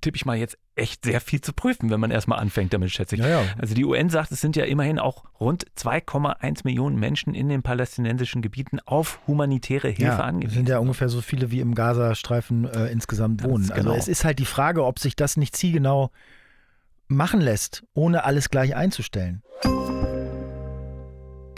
tippe 0.00 0.16
ich 0.16 0.24
mal 0.24 0.36
jetzt 0.36 0.58
echt 0.74 1.04
sehr 1.04 1.20
viel 1.20 1.40
zu 1.40 1.52
prüfen, 1.52 1.90
wenn 1.90 2.00
man 2.00 2.10
erstmal 2.10 2.38
anfängt 2.38 2.72
damit, 2.72 2.90
schätze 2.90 3.16
ich. 3.16 3.20
Ja, 3.20 3.28
ja. 3.28 3.42
Also 3.58 3.74
die 3.74 3.84
UN 3.84 4.10
sagt, 4.10 4.30
es 4.32 4.40
sind 4.40 4.56
ja 4.56 4.64
immerhin 4.64 4.98
auch 4.98 5.24
rund 5.38 5.66
2,1 5.76 6.60
Millionen 6.64 6.98
Menschen 6.98 7.34
in 7.34 7.48
den 7.48 7.62
palästinensischen 7.62 8.42
Gebieten 8.42 8.80
auf 8.80 9.20
humanitäre 9.26 9.88
Hilfe 9.88 10.02
ja, 10.02 10.18
angewiesen. 10.18 10.50
Es 10.50 10.54
sind 10.54 10.68
ja 10.68 10.78
ungefähr 10.78 11.08
so 11.08 11.20
viele, 11.20 11.50
wie 11.50 11.60
im 11.60 11.74
Gazastreifen 11.74 12.66
äh, 12.66 12.86
insgesamt 12.86 13.42
wohnen. 13.42 13.70
Also 13.70 13.82
genau. 13.82 13.94
es 13.94 14.08
ist 14.08 14.24
halt 14.24 14.38
die 14.38 14.46
Frage, 14.46 14.84
ob 14.84 14.98
sich 14.98 15.16
das 15.16 15.36
nicht 15.36 15.56
zielgenau 15.56 16.10
machen 17.08 17.40
lässt, 17.40 17.82
ohne 17.94 18.24
alles 18.24 18.50
gleich 18.50 18.76
einzustellen 18.76 19.42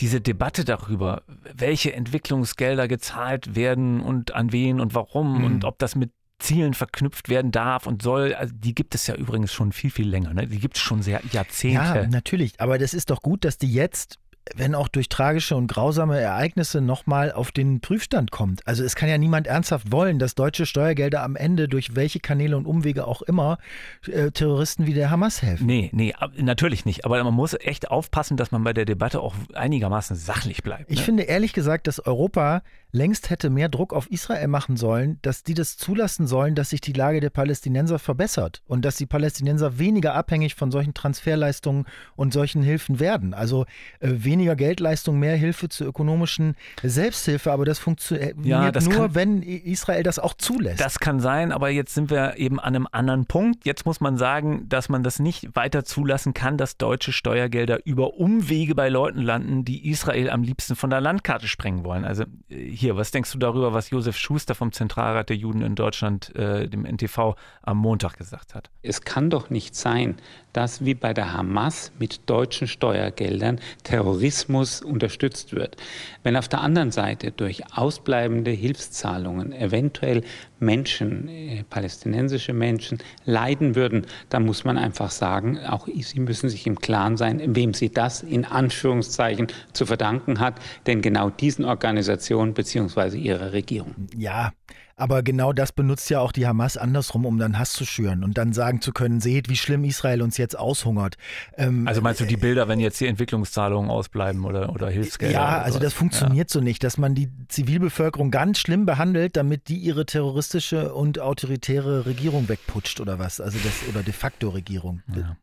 diese 0.00 0.20
Debatte 0.20 0.64
darüber, 0.64 1.22
welche 1.54 1.92
Entwicklungsgelder 1.92 2.88
gezahlt 2.88 3.54
werden 3.54 4.00
und 4.00 4.34
an 4.34 4.50
wen 4.50 4.80
und 4.80 4.96
warum 4.96 5.38
mhm. 5.38 5.44
und 5.44 5.64
ob 5.64 5.78
das 5.78 5.94
mit 5.94 6.10
Zielen 6.42 6.74
verknüpft 6.74 7.28
werden 7.28 7.50
darf 7.50 7.86
und 7.86 8.02
soll. 8.02 8.34
Also 8.34 8.52
die 8.56 8.74
gibt 8.74 8.94
es 8.94 9.06
ja 9.06 9.14
übrigens 9.14 9.52
schon 9.52 9.72
viel, 9.72 9.90
viel 9.90 10.08
länger. 10.08 10.34
Ne? 10.34 10.46
Die 10.46 10.58
gibt 10.58 10.76
es 10.76 10.82
schon 10.82 11.02
sehr 11.02 11.22
Jahrzehnte. 11.30 11.76
Ja, 11.76 12.06
natürlich. 12.06 12.60
Aber 12.60 12.78
das 12.78 12.94
ist 12.94 13.10
doch 13.10 13.22
gut, 13.22 13.44
dass 13.44 13.58
die 13.58 13.72
jetzt 13.72 14.18
wenn 14.54 14.74
auch 14.74 14.88
durch 14.88 15.08
tragische 15.08 15.56
und 15.56 15.68
grausame 15.68 16.18
Ereignisse 16.18 16.80
nochmal 16.80 17.32
auf 17.32 17.52
den 17.52 17.80
Prüfstand 17.80 18.30
kommt. 18.30 18.66
Also 18.66 18.84
es 18.84 18.96
kann 18.96 19.08
ja 19.08 19.18
niemand 19.18 19.46
ernsthaft 19.46 19.92
wollen, 19.92 20.18
dass 20.18 20.34
deutsche 20.34 20.66
Steuergelder 20.66 21.22
am 21.22 21.36
Ende 21.36 21.68
durch 21.68 21.94
welche 21.94 22.20
Kanäle 22.20 22.56
und 22.56 22.66
Umwege 22.66 23.06
auch 23.06 23.22
immer 23.22 23.58
äh, 24.06 24.30
Terroristen 24.30 24.86
wie 24.86 24.94
der 24.94 25.10
Hamas 25.10 25.42
helfen. 25.42 25.66
Nee, 25.66 25.90
nee, 25.92 26.14
natürlich 26.36 26.84
nicht. 26.84 27.04
Aber 27.04 27.22
man 27.22 27.34
muss 27.34 27.54
echt 27.54 27.90
aufpassen, 27.90 28.36
dass 28.36 28.50
man 28.50 28.64
bei 28.64 28.72
der 28.72 28.84
Debatte 28.84 29.20
auch 29.20 29.34
einigermaßen 29.54 30.16
sachlich 30.16 30.62
bleibt. 30.62 30.90
Ne? 30.90 30.94
Ich 30.94 31.02
finde 31.02 31.24
ehrlich 31.24 31.52
gesagt, 31.52 31.86
dass 31.86 32.04
Europa 32.04 32.62
längst 32.92 33.30
hätte 33.30 33.48
mehr 33.48 33.70
Druck 33.70 33.94
auf 33.94 34.10
Israel 34.10 34.48
machen 34.48 34.76
sollen, 34.76 35.18
dass 35.22 35.42
die 35.42 35.54
das 35.54 35.78
zulassen 35.78 36.26
sollen, 36.26 36.54
dass 36.54 36.70
sich 36.70 36.82
die 36.82 36.92
Lage 36.92 37.20
der 37.20 37.30
Palästinenser 37.30 37.98
verbessert 37.98 38.62
und 38.66 38.84
dass 38.84 38.96
die 38.96 39.06
Palästinenser 39.06 39.78
weniger 39.78 40.14
abhängig 40.14 40.54
von 40.54 40.70
solchen 40.70 40.92
Transferleistungen 40.92 41.86
und 42.16 42.34
solchen 42.34 42.62
Hilfen 42.62 43.00
werden. 43.00 43.32
Also 43.32 43.64
äh, 44.00 44.10
weniger 44.32 44.56
Geldleistung, 44.56 45.18
mehr 45.18 45.36
Hilfe 45.36 45.68
zur 45.68 45.86
ökonomischen 45.86 46.56
Selbsthilfe, 46.82 47.52
aber 47.52 47.66
das 47.66 47.78
funktioniert 47.78 48.34
ja, 48.44 48.72
das 48.72 48.88
nur, 48.88 48.94
kann, 48.94 49.14
wenn 49.14 49.42
Israel 49.42 50.02
das 50.02 50.18
auch 50.18 50.34
zulässt. 50.34 50.80
Das 50.80 50.98
kann 50.98 51.20
sein, 51.20 51.52
aber 51.52 51.68
jetzt 51.68 51.94
sind 51.94 52.10
wir 52.10 52.38
eben 52.38 52.58
an 52.58 52.74
einem 52.74 52.88
anderen 52.90 53.26
Punkt. 53.26 53.66
Jetzt 53.66 53.84
muss 53.84 54.00
man 54.00 54.16
sagen, 54.16 54.68
dass 54.68 54.88
man 54.88 55.02
das 55.02 55.18
nicht 55.18 55.54
weiter 55.54 55.84
zulassen 55.84 56.32
kann, 56.32 56.56
dass 56.56 56.78
deutsche 56.78 57.12
Steuergelder 57.12 57.84
über 57.84 58.14
Umwege 58.14 58.74
bei 58.74 58.88
Leuten 58.88 59.20
landen, 59.20 59.64
die 59.66 59.90
Israel 59.90 60.30
am 60.30 60.42
liebsten 60.42 60.76
von 60.76 60.88
der 60.88 61.02
Landkarte 61.02 61.46
sprengen 61.46 61.84
wollen. 61.84 62.04
Also 62.04 62.24
äh, 62.48 62.70
hier, 62.70 62.96
was 62.96 63.10
denkst 63.10 63.32
du 63.32 63.38
darüber, 63.38 63.74
was 63.74 63.90
Josef 63.90 64.16
Schuster 64.16 64.54
vom 64.54 64.72
Zentralrat 64.72 65.28
der 65.28 65.36
Juden 65.36 65.60
in 65.60 65.74
Deutschland, 65.74 66.34
äh, 66.36 66.68
dem 66.68 66.86
NTV, 66.86 67.36
am 67.62 67.76
Montag 67.76 68.16
gesagt 68.16 68.54
hat? 68.54 68.70
Es 68.82 69.02
kann 69.02 69.28
doch 69.28 69.50
nicht 69.50 69.74
sein, 69.74 70.16
dass 70.52 70.84
wie 70.84 70.94
bei 70.94 71.12
der 71.12 71.32
Hamas 71.32 71.92
mit 71.98 72.28
deutschen 72.28 72.68
Steuergeldern 72.68 73.60
Terrorismus 74.22 74.82
unterstützt 74.82 75.52
wird. 75.52 75.76
Wenn 76.22 76.36
auf 76.36 76.46
der 76.46 76.60
anderen 76.60 76.92
Seite 76.92 77.32
durch 77.32 77.62
ausbleibende 77.76 78.52
Hilfszahlungen 78.52 79.52
eventuell 79.52 80.22
Menschen, 80.60 81.28
äh, 81.28 81.64
palästinensische 81.68 82.52
Menschen, 82.52 82.98
leiden 83.24 83.74
würden, 83.74 84.06
dann 84.28 84.44
muss 84.44 84.62
man 84.62 84.78
einfach 84.78 85.10
sagen, 85.10 85.58
auch 85.58 85.88
sie 85.88 86.20
müssen 86.20 86.48
sich 86.48 86.68
im 86.68 86.78
Klaren 86.78 87.16
sein, 87.16 87.56
wem 87.56 87.74
sie 87.74 87.88
das 87.88 88.22
in 88.22 88.44
Anführungszeichen 88.44 89.48
zu 89.72 89.86
verdanken 89.86 90.38
hat, 90.38 90.54
denn 90.86 91.02
genau 91.02 91.28
diesen 91.28 91.64
Organisationen 91.64 92.54
bzw. 92.54 93.18
ihrer 93.18 93.52
Regierung. 93.52 94.06
Ja, 94.16 94.52
aber 95.02 95.24
genau 95.24 95.52
das 95.52 95.72
benutzt 95.72 96.08
ja 96.10 96.20
auch 96.20 96.30
die 96.30 96.46
Hamas 96.46 96.76
andersrum, 96.76 97.26
um 97.26 97.36
dann 97.36 97.58
Hass 97.58 97.72
zu 97.72 97.84
schüren 97.84 98.22
und 98.22 98.38
dann 98.38 98.52
sagen 98.52 98.80
zu 98.80 98.92
können, 98.92 99.20
seht, 99.20 99.48
wie 99.48 99.56
schlimm 99.56 99.82
Israel 99.82 100.22
uns 100.22 100.36
jetzt 100.36 100.56
aushungert. 100.56 101.16
Ähm, 101.56 101.88
also 101.88 102.00
meinst 102.00 102.20
du 102.20 102.24
die 102.24 102.36
Bilder, 102.36 102.68
wenn 102.68 102.78
jetzt 102.78 103.00
die 103.00 103.08
Entwicklungszahlungen 103.08 103.90
ausbleiben 103.90 104.44
oder, 104.44 104.72
oder 104.72 104.88
Hilfsgelder? 104.88 105.34
Ja, 105.34 105.58
also 105.62 105.80
das 105.80 105.92
funktioniert 105.92 106.50
ja. 106.50 106.52
so 106.52 106.60
nicht, 106.60 106.84
dass 106.84 106.98
man 106.98 107.16
die 107.16 107.28
Zivilbevölkerung 107.48 108.30
ganz 108.30 108.60
schlimm 108.60 108.86
behandelt, 108.86 109.36
damit 109.36 109.66
die 109.68 109.78
ihre 109.78 110.06
terroristische 110.06 110.94
und 110.94 111.18
autoritäre 111.18 112.06
Regierung 112.06 112.48
wegputscht 112.48 113.00
oder 113.00 113.18
was? 113.18 113.40
Also 113.40 113.58
das 113.64 113.88
oder 113.88 114.04
de 114.04 114.12
facto 114.12 114.50
Regierung. 114.50 115.02
Ja. 115.16 115.36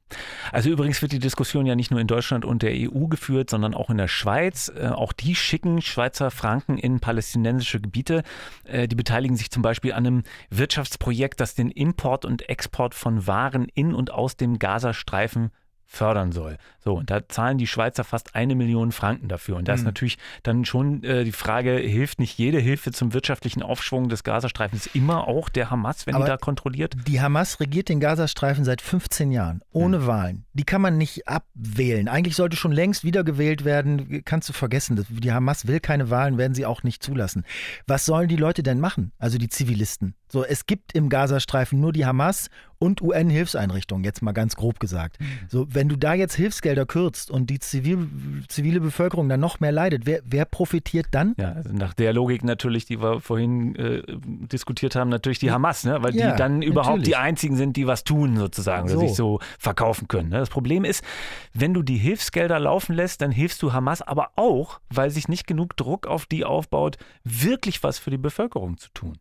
Also 0.51 0.69
übrigens 0.69 1.01
wird 1.01 1.11
die 1.11 1.19
Diskussion 1.19 1.65
ja 1.65 1.75
nicht 1.75 1.91
nur 1.91 1.99
in 1.99 2.07
Deutschland 2.07 2.45
und 2.45 2.63
der 2.63 2.71
EU 2.73 3.07
geführt, 3.07 3.49
sondern 3.49 3.73
auch 3.73 3.89
in 3.89 3.97
der 3.97 4.07
Schweiz. 4.07 4.71
Äh, 4.75 4.87
auch 4.87 5.11
die 5.11 5.35
schicken 5.35 5.81
Schweizer 5.81 6.31
Franken 6.31 6.77
in 6.77 6.99
palästinensische 6.99 7.79
Gebiete. 7.79 8.23
Äh, 8.63 8.87
die 8.87 8.95
beteiligen 8.95 9.35
sich 9.35 9.48
zum 9.49 9.61
Beispiel 9.61 9.93
an 9.93 10.05
einem 10.05 10.23
Wirtschaftsprojekt, 10.49 11.39
das 11.39 11.55
den 11.55 11.69
Import 11.71 12.25
und 12.25 12.47
Export 12.49 12.95
von 12.95 13.27
Waren 13.27 13.67
in 13.73 13.93
und 13.93 14.11
aus 14.11 14.37
dem 14.37 14.59
Gazastreifen 14.59 15.51
fördern 15.89 16.31
soll. 16.31 16.57
So, 16.79 16.93
und 16.93 17.09
da 17.09 17.27
zahlen 17.27 17.57
die 17.57 17.65
Schweizer 17.65 18.03
fast 18.03 18.35
eine 18.35 18.53
Million 18.53 18.91
Franken 18.91 19.27
dafür. 19.27 19.57
Und 19.57 19.67
da 19.67 19.73
ist 19.73 19.81
mhm. 19.81 19.87
natürlich 19.87 20.17
dann 20.43 20.63
schon 20.63 21.03
äh, 21.03 21.23
die 21.23 21.31
Frage, 21.31 21.77
hilft 21.77 22.19
nicht 22.19 22.37
jede 22.37 22.59
Hilfe 22.59 22.91
zum 22.91 23.13
wirtschaftlichen 23.13 23.63
Aufschwung 23.63 24.07
des 24.07 24.23
Gazastreifens 24.23 24.85
immer 24.93 25.27
auch 25.27 25.49
der 25.49 25.71
Hamas, 25.71 26.05
wenn 26.05 26.13
Aber 26.13 26.25
die 26.25 26.29
da 26.29 26.37
kontrolliert? 26.37 26.95
Die 27.07 27.19
Hamas 27.19 27.59
regiert 27.59 27.89
den 27.89 27.99
Gazastreifen 27.99 28.63
seit 28.65 28.81
15 28.81 29.31
Jahren, 29.31 29.61
ohne 29.71 29.99
mhm. 29.99 30.05
Wahlen. 30.05 30.45
Die 30.53 30.63
kann 30.63 30.81
man 30.81 30.97
nicht 30.97 31.27
abwählen. 31.27 32.07
Eigentlich 32.07 32.35
sollte 32.35 32.55
schon 32.55 32.71
längst 32.71 33.03
wiedergewählt 33.03 33.65
werden. 33.65 34.21
Kannst 34.23 34.47
du 34.47 34.53
vergessen. 34.53 35.03
Die 35.09 35.31
Hamas 35.31 35.65
will 35.65 35.79
keine 35.79 36.11
Wahlen, 36.11 36.37
werden 36.37 36.53
sie 36.53 36.67
auch 36.67 36.83
nicht 36.83 37.01
zulassen. 37.01 37.45
Was 37.87 38.05
sollen 38.05 38.27
die 38.27 38.35
Leute 38.35 38.61
denn 38.61 38.79
machen? 38.79 39.11
Also 39.17 39.39
die 39.39 39.49
Zivilisten. 39.49 40.13
So, 40.31 40.45
es 40.45 40.67
gibt 40.67 40.93
im 40.93 41.09
Gazastreifen 41.09 41.79
nur 41.79 41.91
die 41.91 42.05
Hamas 42.05 42.51
und 42.79 43.01
UN-Hilfseinrichtungen, 43.01 44.05
jetzt 44.05 44.21
mal 44.21 44.31
ganz 44.31 44.55
grob 44.55 44.79
gesagt. 44.79 45.19
Mhm. 45.19 45.25
So, 45.49 45.67
wenn 45.69 45.89
du 45.89 45.97
da 45.97 46.13
jetzt 46.13 46.35
Hilfsgelder 46.35 46.85
kürzt 46.85 47.29
und 47.29 47.49
die 47.49 47.59
zivil, 47.59 48.07
zivile 48.47 48.79
Bevölkerung 48.79 49.27
dann 49.27 49.41
noch 49.41 49.59
mehr 49.59 49.73
leidet, 49.73 50.05
wer, 50.05 50.21
wer 50.23 50.45
profitiert 50.45 51.07
dann? 51.11 51.35
Ja, 51.37 51.51
also 51.51 51.73
nach 51.73 51.93
der 51.93 52.13
Logik 52.13 52.43
natürlich, 52.43 52.85
die 52.85 53.01
wir 53.01 53.19
vorhin 53.19 53.75
äh, 53.75 54.03
diskutiert 54.07 54.95
haben, 54.95 55.09
natürlich 55.09 55.39
die 55.39 55.51
Hamas, 55.51 55.83
ne? 55.83 56.01
weil 56.01 56.15
ja, 56.15 56.31
die 56.31 56.37
dann 56.37 56.61
überhaupt 56.61 56.99
natürlich. 56.99 57.09
die 57.09 57.15
einzigen 57.17 57.55
sind, 57.57 57.75
die 57.75 57.85
was 57.85 58.05
tun 58.05 58.37
sozusagen, 58.37 58.87
so. 58.87 58.99
sich 58.99 59.13
so 59.13 59.39
verkaufen 59.59 60.07
können. 60.07 60.29
Ne? 60.29 60.37
Das 60.37 60.49
Problem 60.49 60.85
ist, 60.85 61.03
wenn 61.53 61.73
du 61.73 61.81
die 61.81 61.97
Hilfsgelder 61.97 62.59
laufen 62.59 62.95
lässt, 62.95 63.21
dann 63.21 63.31
hilfst 63.31 63.61
du 63.61 63.73
Hamas 63.73 64.01
aber 64.01 64.31
auch, 64.37 64.79
weil 64.89 65.09
sich 65.09 65.27
nicht 65.27 65.47
genug 65.47 65.75
Druck 65.75 66.07
auf 66.07 66.25
die 66.25 66.45
aufbaut, 66.45 66.97
wirklich 67.25 67.83
was 67.83 67.99
für 67.99 68.09
die 68.09 68.17
Bevölkerung 68.17 68.77
zu 68.77 68.89
tun. 68.93 69.17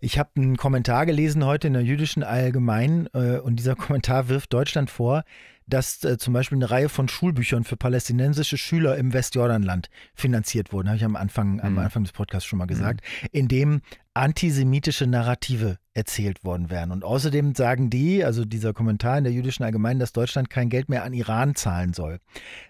Ich 0.00 0.18
habe 0.18 0.30
einen 0.36 0.56
Kommentar 0.56 1.06
gelesen 1.06 1.44
heute 1.44 1.66
in 1.66 1.72
der 1.72 1.82
jüdischen 1.82 2.22
Allgemein 2.22 3.08
äh, 3.14 3.38
und 3.38 3.56
dieser 3.56 3.74
Kommentar 3.76 4.28
wirft 4.28 4.52
Deutschland 4.52 4.90
vor, 4.90 5.24
dass 5.66 6.02
äh, 6.04 6.16
zum 6.18 6.32
Beispiel 6.32 6.56
eine 6.56 6.70
Reihe 6.70 6.88
von 6.88 7.08
Schulbüchern 7.08 7.64
für 7.64 7.76
palästinensische 7.76 8.56
Schüler 8.56 8.96
im 8.96 9.12
Westjordanland 9.12 9.90
finanziert 10.14 10.72
wurden, 10.72 10.88
habe 10.88 10.96
ich 10.96 11.04
am 11.04 11.16
Anfang, 11.16 11.54
mhm. 11.54 11.60
am 11.60 11.78
Anfang 11.78 12.04
des 12.04 12.12
Podcasts 12.12 12.48
schon 12.48 12.58
mal 12.58 12.64
mhm. 12.64 12.68
gesagt, 12.68 13.00
mhm. 13.22 13.28
in 13.32 13.48
dem 13.48 13.80
antisemitische 14.14 15.06
Narrative 15.06 15.78
erzählt 15.94 16.42
worden 16.44 16.70
wären. 16.70 16.90
Und 16.90 17.04
außerdem 17.04 17.54
sagen 17.54 17.90
die, 17.90 18.24
also 18.24 18.44
dieser 18.44 18.72
Kommentar 18.72 19.18
in 19.18 19.24
der 19.24 19.32
jüdischen 19.32 19.64
Allgemeinen, 19.64 20.00
dass 20.00 20.12
Deutschland 20.12 20.48
kein 20.48 20.70
Geld 20.70 20.88
mehr 20.88 21.04
an 21.04 21.12
Iran 21.12 21.54
zahlen 21.54 21.92
soll. 21.92 22.20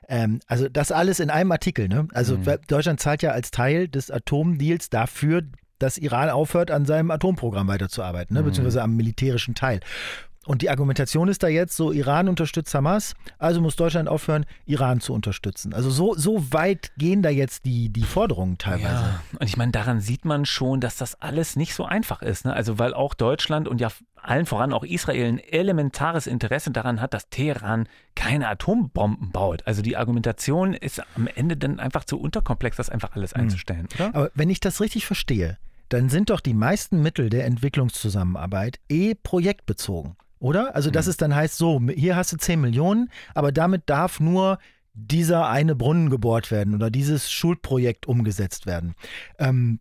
Ähm, 0.09 0.41
also 0.47 0.69
das 0.69 0.93
alles 0.93 1.21
in 1.21 1.31
einem 1.31 1.53
Artikel. 1.53 1.89
Ne? 1.89 2.09
Also 2.13 2.39
mhm. 2.39 2.45
Deutschland 2.67 3.01
zahlt 3.01 3.23
ja 3.23 3.31
als 3.31 3.51
Teil 3.51 3.87
des 3.89 4.11
Atomdeals 4.11 4.91
dafür, 4.91 5.43
dass 5.79 5.99
Iran 5.99 6.31
aufhört, 6.31 6.71
an 6.71 6.85
seinem 6.85 7.11
Atomprogramm 7.11 7.69
weiterzuarbeiten, 7.69 8.35
ne? 8.35 8.43
Mhm. 8.43 8.47
beziehungsweise 8.47 8.83
am 8.83 8.97
militärischen 8.97 9.55
Teil. 9.55 9.81
Und 10.49 10.63
die 10.63 10.71
Argumentation 10.71 11.29
ist 11.29 11.43
da 11.43 11.49
jetzt 11.49 11.77
so, 11.77 11.93
Iran 11.93 12.27
unterstützt 12.27 12.75
Hamas, 12.75 13.15
also 13.39 13.61
muss 13.61 13.77
Deutschland 13.77 14.09
aufhören, 14.09 14.47
Iran 14.65 14.99
zu 15.03 15.13
unterstützen. 15.13 15.75
Also 15.75 15.91
so, 15.91 16.15
so 16.15 16.53
weit 16.55 16.91
gehen 16.97 17.21
da 17.21 17.29
jetzt 17.29 17.67
die, 17.67 17.91
die 17.91 18.05
Forderungen 18.05 18.57
teilweise. 18.57 18.95
Ja, 18.95 19.21
und 19.39 19.47
ich 19.47 19.59
meine, 19.59 19.73
daran 19.73 20.01
sieht 20.01 20.25
man 20.25 20.47
schon, 20.47 20.81
dass 20.81 20.97
das 20.97 21.21
alles 21.21 21.57
nicht 21.57 21.75
so 21.75 21.85
einfach 21.85 22.23
ist. 22.23 22.47
Ne? 22.47 22.55
Also 22.55 22.79
weil 22.79 22.95
auch 22.95 23.13
Deutschland 23.13 23.69
und 23.69 23.79
ja 23.79 23.89
allen 24.23 24.47
voran 24.47 24.73
auch 24.73 24.85
Israel 24.85 25.29
ein 25.29 25.39
elementares 25.39 26.27
Interesse 26.27 26.71
daran 26.71 27.03
hat, 27.03 27.13
dass 27.13 27.29
Teheran 27.29 27.87
keine 28.15 28.49
Atombomben 28.49 29.33
baut. 29.33 29.67
Also 29.67 29.83
die 29.83 29.99
Argumentation 29.99 30.73
ist 30.73 31.03
am 31.15 31.27
Ende 31.27 31.59
dann 31.59 31.79
einfach 31.79 32.05
zu 32.05 32.19
unterkomplex, 32.19 32.79
das 32.79 32.89
einfach 32.89 33.15
alles 33.15 33.35
hm. 33.35 33.43
einzustellen, 33.43 33.87
oder? 33.95 34.15
Aber 34.15 34.31
wenn 34.35 34.49
ich 34.49 34.61
das 34.61 34.81
richtig 34.81 35.05
verstehe, 35.05 35.59
dann 35.89 36.09
sind 36.09 36.31
doch 36.31 36.41
die 36.41 36.55
meisten 36.55 37.03
Mittel 37.03 37.31
der 37.31 37.47
Entwicklungszusammenarbeit 37.47 38.79
eh 38.89 39.15
projektbezogen, 39.15 40.17
oder? 40.39 40.75
Also, 40.75 40.91
dass 40.91 41.07
mhm. 41.07 41.11
es 41.11 41.17
dann 41.17 41.35
heißt, 41.35 41.57
so, 41.57 41.81
hier 41.95 42.17
hast 42.17 42.33
du 42.33 42.37
10 42.37 42.61
Millionen, 42.61 43.11
aber 43.35 43.53
damit 43.53 43.83
darf 43.87 44.21
nur 44.21 44.59
dieser 45.01 45.49
eine 45.49 45.77
Brunnen 45.77 46.11
gebohrt 46.11 46.51
werden 46.51 46.75
oder 46.75 46.91
dieses 46.91 47.31
Schulprojekt 47.31 48.07
umgesetzt 48.07 48.67
werden. 48.67 48.95
Ähm, 49.39 49.79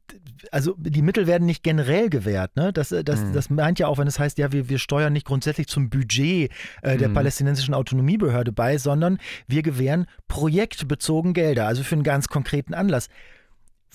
also 0.51 0.75
die 0.77 1.01
Mittel 1.01 1.25
werden 1.25 1.45
nicht 1.45 1.63
generell 1.63 2.09
gewährt. 2.09 2.55
Ne? 2.55 2.71
Das, 2.71 2.91
äh, 2.91 3.03
das, 3.03 3.21
mhm. 3.21 3.33
das 3.33 3.49
meint 3.49 3.79
ja 3.79 3.87
auch, 3.87 3.97
wenn 3.97 4.07
es 4.07 4.19
heißt, 4.19 4.37
ja, 4.37 4.51
wir, 4.51 4.69
wir 4.69 4.77
steuern 4.77 5.13
nicht 5.13 5.25
grundsätzlich 5.25 5.67
zum 5.67 5.89
Budget 5.89 6.51
äh, 6.83 6.97
der 6.97 7.09
mhm. 7.09 7.13
palästinensischen 7.15 7.73
Autonomiebehörde 7.73 8.51
bei, 8.51 8.77
sondern 8.77 9.17
wir 9.47 9.63
gewähren 9.63 10.05
projektbezogen 10.27 11.33
Gelder, 11.33 11.65
also 11.67 11.83
für 11.83 11.95
einen 11.95 12.03
ganz 12.03 12.27
konkreten 12.27 12.75
Anlass. 12.75 13.09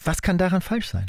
Was 0.02 0.23
kann 0.23 0.38
daran 0.38 0.62
falsch 0.62 0.88
sein? 0.88 1.07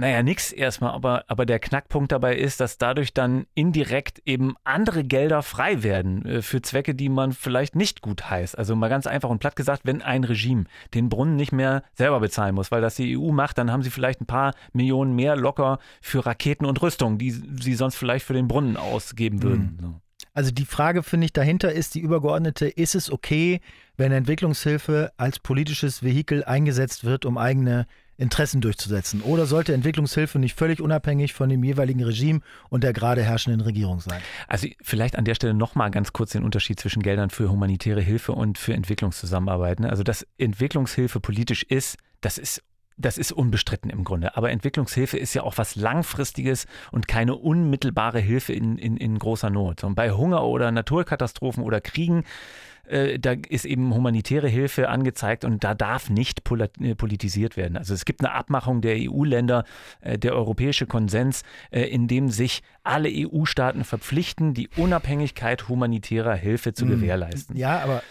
Naja, 0.00 0.22
nix 0.22 0.50
erstmal, 0.50 0.92
aber, 0.92 1.24
aber 1.28 1.44
der 1.44 1.58
Knackpunkt 1.58 2.10
dabei 2.10 2.34
ist, 2.34 2.58
dass 2.58 2.78
dadurch 2.78 3.12
dann 3.12 3.46
indirekt 3.54 4.22
eben 4.24 4.54
andere 4.64 5.04
Gelder 5.04 5.42
frei 5.42 5.82
werden 5.82 6.24
äh, 6.24 6.40
für 6.40 6.62
Zwecke, 6.62 6.94
die 6.94 7.10
man 7.10 7.32
vielleicht 7.32 7.76
nicht 7.76 8.00
gut 8.00 8.30
heißt. 8.30 8.56
Also 8.56 8.74
mal 8.74 8.88
ganz 8.88 9.06
einfach 9.06 9.28
und 9.28 9.40
platt 9.40 9.56
gesagt, 9.56 9.82
wenn 9.84 10.00
ein 10.00 10.24
Regime 10.24 10.64
den 10.94 11.10
Brunnen 11.10 11.36
nicht 11.36 11.52
mehr 11.52 11.82
selber 11.92 12.20
bezahlen 12.20 12.54
muss, 12.54 12.70
weil 12.70 12.80
das 12.80 12.94
die 12.94 13.18
EU 13.18 13.30
macht, 13.30 13.58
dann 13.58 13.70
haben 13.70 13.82
sie 13.82 13.90
vielleicht 13.90 14.22
ein 14.22 14.26
paar 14.26 14.54
Millionen 14.72 15.14
mehr 15.14 15.36
locker 15.36 15.78
für 16.00 16.24
Raketen 16.24 16.64
und 16.64 16.80
Rüstung, 16.80 17.18
die 17.18 17.30
sie 17.30 17.74
sonst 17.74 17.96
vielleicht 17.96 18.24
für 18.24 18.32
den 18.32 18.48
Brunnen 18.48 18.78
ausgeben 18.78 19.42
würden. 19.42 19.76
Mhm. 19.76 19.82
So. 19.82 20.00
Also 20.32 20.50
die 20.50 20.64
Frage, 20.64 21.02
finde 21.02 21.26
ich, 21.26 21.34
dahinter 21.34 21.72
ist 21.72 21.94
die 21.94 22.00
übergeordnete, 22.00 22.68
ist 22.68 22.94
es 22.94 23.12
okay, 23.12 23.60
wenn 23.98 24.12
Entwicklungshilfe 24.12 25.12
als 25.18 25.38
politisches 25.38 26.02
Vehikel 26.02 26.42
eingesetzt 26.44 27.04
wird, 27.04 27.26
um 27.26 27.36
eigene 27.36 27.86
Interessen 28.20 28.60
durchzusetzen? 28.60 29.22
Oder 29.22 29.46
sollte 29.46 29.74
Entwicklungshilfe 29.74 30.38
nicht 30.38 30.56
völlig 30.56 30.80
unabhängig 30.80 31.32
von 31.32 31.48
dem 31.48 31.64
jeweiligen 31.64 32.02
Regime 32.04 32.40
und 32.68 32.84
der 32.84 32.92
gerade 32.92 33.22
herrschenden 33.22 33.60
Regierung 33.60 34.00
sein? 34.00 34.20
Also 34.46 34.68
vielleicht 34.82 35.16
an 35.16 35.24
der 35.24 35.34
Stelle 35.34 35.54
nochmal 35.54 35.90
ganz 35.90 36.12
kurz 36.12 36.32
den 36.32 36.44
Unterschied 36.44 36.78
zwischen 36.78 37.02
Geldern 37.02 37.30
für 37.30 37.50
humanitäre 37.50 38.00
Hilfe 38.00 38.32
und 38.32 38.58
für 38.58 38.74
Entwicklungszusammenarbeit. 38.74 39.80
Ne? 39.80 39.90
Also 39.90 40.02
dass 40.02 40.26
Entwicklungshilfe 40.38 41.20
politisch 41.20 41.62
ist, 41.62 41.96
das 42.20 42.38
ist 42.38 42.62
das 43.00 43.16
ist 43.16 43.32
unbestritten 43.32 43.90
im 43.90 44.04
Grunde. 44.04 44.36
Aber 44.36 44.50
Entwicklungshilfe 44.50 45.16
ist 45.16 45.34
ja 45.34 45.42
auch 45.42 45.56
was 45.56 45.74
Langfristiges 45.74 46.66
und 46.92 47.08
keine 47.08 47.34
unmittelbare 47.34 48.20
Hilfe 48.20 48.52
in, 48.52 48.76
in, 48.76 48.96
in 48.96 49.18
großer 49.18 49.48
Not. 49.48 49.84
Und 49.84 49.94
bei 49.94 50.10
Hunger 50.10 50.44
oder 50.44 50.70
Naturkatastrophen 50.70 51.62
oder 51.62 51.80
Kriegen 51.80 52.24
äh, 52.90 53.18
da 53.18 53.34
ist 53.48 53.64
eben 53.64 53.94
humanitäre 53.94 54.48
Hilfe 54.48 54.88
angezeigt 54.88 55.44
und 55.44 55.64
da 55.64 55.74
darf 55.74 56.10
nicht 56.10 56.42
äh, 56.50 56.94
politisiert 56.94 57.56
werden. 57.56 57.76
Also 57.76 57.94
es 57.94 58.04
gibt 58.04 58.20
eine 58.20 58.32
Abmachung 58.32 58.80
der 58.80 58.96
EU-Länder, 58.98 59.64
äh, 60.00 60.18
der 60.18 60.34
europäische 60.34 60.86
Konsens, 60.86 61.42
äh, 61.70 61.82
in 61.82 62.08
dem 62.08 62.30
sich 62.30 62.62
alle 62.82 63.08
EU-Staaten 63.10 63.84
verpflichten, 63.84 64.54
die 64.54 64.68
Unabhängigkeit 64.76 65.68
humanitärer 65.68 66.34
Hilfe 66.34 66.72
zu 66.72 66.86
mhm. 66.86 66.90
gewährleisten. 66.90 67.56
Ja, 67.56 67.80
aber. 67.80 68.02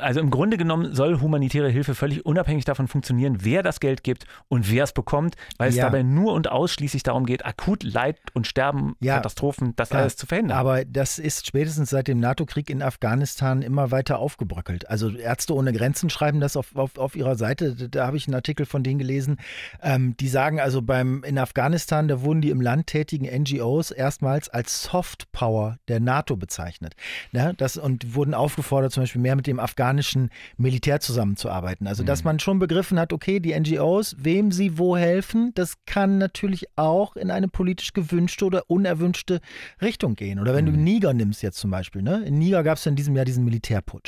Also 0.00 0.20
im 0.20 0.30
Grunde 0.30 0.56
genommen 0.56 0.94
soll 0.94 1.20
humanitäre 1.20 1.68
Hilfe 1.68 1.94
völlig 1.94 2.24
unabhängig 2.24 2.64
davon 2.64 2.88
funktionieren, 2.88 3.38
wer 3.40 3.62
das 3.62 3.78
Geld 3.78 4.02
gibt 4.02 4.26
und 4.48 4.70
wer 4.70 4.84
es 4.84 4.92
bekommt, 4.92 5.36
weil 5.58 5.68
es 5.68 5.76
ja. 5.76 5.84
dabei 5.84 6.02
nur 6.02 6.32
und 6.32 6.50
ausschließlich 6.50 7.02
darum 7.02 7.26
geht, 7.26 7.44
akut 7.44 7.82
Leid 7.82 8.18
und 8.32 8.46
Sterben, 8.46 8.96
ja. 9.00 9.16
Katastrophen, 9.16 9.74
das 9.76 9.90
ja. 9.90 10.00
alles 10.00 10.16
zu 10.16 10.26
verhindern. 10.26 10.58
Aber 10.58 10.84
das 10.84 11.18
ist 11.18 11.46
spätestens 11.46 11.90
seit 11.90 12.08
dem 12.08 12.20
NATO-Krieg 12.20 12.70
in 12.70 12.82
Afghanistan 12.82 13.62
immer 13.62 13.90
weiter 13.90 14.18
aufgebröckelt. 14.26 14.90
Also 14.90 15.10
Ärzte 15.10 15.54
ohne 15.54 15.72
Grenzen 15.72 16.10
schreiben 16.10 16.40
das 16.40 16.56
auf, 16.56 16.74
auf, 16.74 16.98
auf 16.98 17.14
ihrer 17.14 17.36
Seite. 17.36 17.88
Da 17.88 18.08
habe 18.08 18.16
ich 18.16 18.26
einen 18.26 18.34
Artikel 18.34 18.66
von 18.66 18.82
denen 18.82 18.98
gelesen. 18.98 19.36
Ähm, 19.80 20.16
die 20.16 20.26
sagen 20.26 20.58
also 20.58 20.82
beim 20.82 21.22
in 21.22 21.38
Afghanistan, 21.38 22.08
da 22.08 22.22
wurden 22.22 22.40
die 22.40 22.50
im 22.50 22.60
Land 22.60 22.88
tätigen 22.88 23.26
NGOs 23.26 23.92
erstmals 23.92 24.48
als 24.48 24.82
Soft 24.82 25.30
Power 25.30 25.78
der 25.86 26.00
NATO 26.00 26.36
bezeichnet. 26.36 26.94
Ja, 27.30 27.52
das, 27.52 27.76
und 27.76 28.16
wurden 28.16 28.34
aufgefordert, 28.34 28.90
zum 28.90 29.04
Beispiel 29.04 29.22
mehr 29.22 29.36
mit 29.36 29.46
dem 29.46 29.60
afghanischen 29.60 30.30
Militär 30.56 30.98
zusammenzuarbeiten. 30.98 31.86
Also, 31.86 32.02
dass 32.02 32.24
mhm. 32.24 32.28
man 32.28 32.40
schon 32.40 32.58
begriffen 32.58 32.98
hat, 32.98 33.12
okay, 33.12 33.38
die 33.38 33.56
NGOs, 33.58 34.16
wem 34.18 34.50
sie 34.50 34.76
wo 34.76 34.96
helfen, 34.96 35.52
das 35.54 35.74
kann 35.86 36.18
natürlich 36.18 36.66
auch 36.74 37.14
in 37.14 37.30
eine 37.30 37.46
politisch 37.46 37.92
gewünschte 37.92 38.44
oder 38.44 38.64
unerwünschte 38.66 39.40
Richtung 39.80 40.16
gehen. 40.16 40.40
Oder 40.40 40.52
wenn 40.52 40.64
mhm. 40.64 40.72
du 40.72 40.78
Niger 40.80 41.14
nimmst 41.14 41.42
jetzt 41.42 41.58
zum 41.58 41.70
Beispiel. 41.70 42.02
Ne? 42.02 42.24
In 42.24 42.38
Niger 42.38 42.64
gab 42.64 42.78
es 42.78 42.86
in 42.86 42.96
diesem 42.96 43.14
Jahr 43.14 43.24
diesen 43.24 43.44
Militärputsch. 43.44 44.05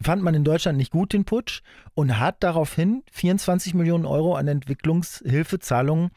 Fand 0.00 0.22
man 0.22 0.34
in 0.34 0.44
Deutschland 0.44 0.78
nicht 0.78 0.92
gut 0.92 1.12
den 1.12 1.24
Putsch 1.24 1.62
und 1.94 2.18
hat 2.18 2.42
daraufhin 2.42 3.02
24 3.12 3.74
Millionen 3.74 4.06
Euro 4.06 4.34
an 4.34 4.48
Entwicklungshilfezahlungen 4.48 6.10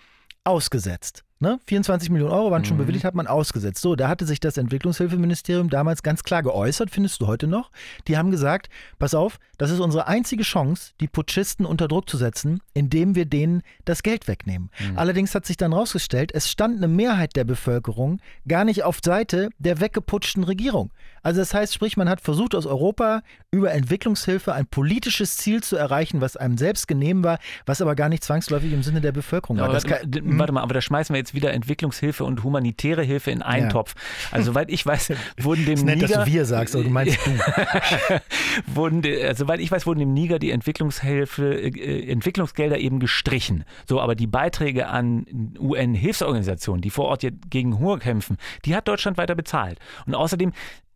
ausgesetzt. 0.44 1.24
Ne? 1.44 1.60
24 1.68 2.10
Millionen 2.10 2.32
Euro 2.32 2.52
waren 2.52 2.64
schon 2.64 2.78
mhm. 2.78 2.84
bewilligt, 2.84 3.04
hat 3.04 3.16
man 3.16 3.28
ausgesetzt. 3.28 3.82
So, 3.82 3.98
da 3.98 4.08
hatte 4.08 4.26
sich 4.26 4.40
das 4.40 4.56
Entwicklungshilfeministerium 4.56 5.70
damals 5.70 6.02
ganz 6.02 6.24
klar 6.24 6.42
geäußert, 6.42 6.90
findest 6.90 7.20
du 7.20 7.28
heute 7.28 7.48
noch. 7.48 7.70
Die 8.08 8.18
haben 8.18 8.32
gesagt, 8.32 8.70
pass 8.98 9.14
auf, 9.14 9.40
das 9.58 9.70
ist 9.70 9.82
unsere 9.82 10.08
einzige 10.08 10.44
Chance, 10.44 10.94
die 11.02 11.08
Putschisten 11.08 11.66
unter 11.66 11.90
Druck 11.90 12.10
zu 12.10 12.16
setzen, 12.16 12.62
indem 12.74 13.16
wir 13.16 13.26
denen 13.26 13.62
das 13.84 14.04
Geld 14.04 14.30
wegnehmen. 14.30 14.70
Mhm. 14.80 14.98
Allerdings 14.98 15.36
hat 15.36 15.46
sich 15.46 15.58
dann 15.58 15.74
rausgestellt, 15.74 16.32
es 16.34 16.50
stand 16.50 16.78
eine 16.78 16.88
Mehrheit 16.88 17.36
der 17.36 17.44
Bevölkerung 17.44 18.22
gar 18.48 18.64
nicht 18.64 18.84
auf 18.84 19.00
Seite 19.04 19.50
der 19.60 19.82
weggeputschten 19.82 20.46
Regierung. 20.46 20.92
Also 21.24 21.40
das 21.40 21.54
heißt, 21.54 21.74
sprich, 21.74 21.96
man 21.98 22.10
hat 22.10 22.22
versucht 22.22 22.54
aus 22.56 22.66
Europa 22.66 23.22
über 23.52 23.72
Entwicklungshilfe 23.72 24.54
ein 24.54 24.66
politisches 24.66 25.38
Ziel 25.38 25.64
zu 25.64 25.78
erreichen, 25.78 26.20
was 26.20 26.36
einem 26.36 26.58
selbst 26.58 26.88
genehm 26.88 27.24
war, 27.24 27.40
was 27.66 27.82
aber 27.82 27.96
gar 27.96 28.10
nicht 28.10 28.24
zwangsläufig 28.24 28.74
im 28.74 28.84
Sinne 28.84 29.02
der 29.02 29.14
Bevölkerung 29.14 29.58
war. 29.58 29.72
Kann, 29.82 30.38
warte 30.38 30.52
mal, 30.52 30.62
aber 30.62 30.74
da 30.74 30.82
schmeißen 30.82 31.14
wir 31.14 31.20
jetzt 31.20 31.33
wieder 31.34 31.54
Entwicklungshilfe 31.54 32.24
und 32.24 32.44
humanitäre 32.44 33.04
Hilfe 33.04 33.32
in 33.32 33.42
einen 33.42 33.66
ja. 33.66 33.72
Topf. 33.72 33.96
Also 34.32 34.52
soweit 34.52 34.70
ich 34.70 34.86
weiß, 34.86 35.14
wurden 35.42 35.66
dem 35.66 35.74
ist 35.76 35.84
nett, 35.84 35.96
Niger... 35.96 36.08
dass 36.08 36.26
du 36.26 36.32
wir 36.32 36.46
sagst, 36.46 36.76
aber 36.76 36.84
du 36.84 36.90
meinst 36.90 37.18
du. 37.26 37.32
wurden, 38.76 39.04
also, 39.22 39.46
soweit 39.46 39.60
ich 39.60 39.72
weiß, 39.72 39.86
wurden 39.86 40.00
dem 40.00 40.14
Niger 40.14 40.40
die 40.40 40.52
Entwicklungshilfe, 40.52 41.54
äh, 41.54 42.12
Entwicklungsgelder 42.12 42.78
eben 42.78 43.00
gestrichen. 43.00 43.66
So, 43.88 44.00
aber 44.00 44.16
die 44.16 44.28
Beiträge 44.28 44.88
an 44.88 45.26
UN-Hilfsorganisationen, 45.60 46.82
die 46.82 46.90
vor 46.90 47.06
Ort 47.06 47.26
gegen 47.50 47.80
Hunger 47.80 48.00
kämpfen, 48.00 48.38
die 48.66 48.76
hat 48.76 48.88
Deutschland 48.88 49.18
weiter 49.18 49.36
bezahlt. 49.36 49.80
Und 50.06 50.16
außerdem 50.16 50.54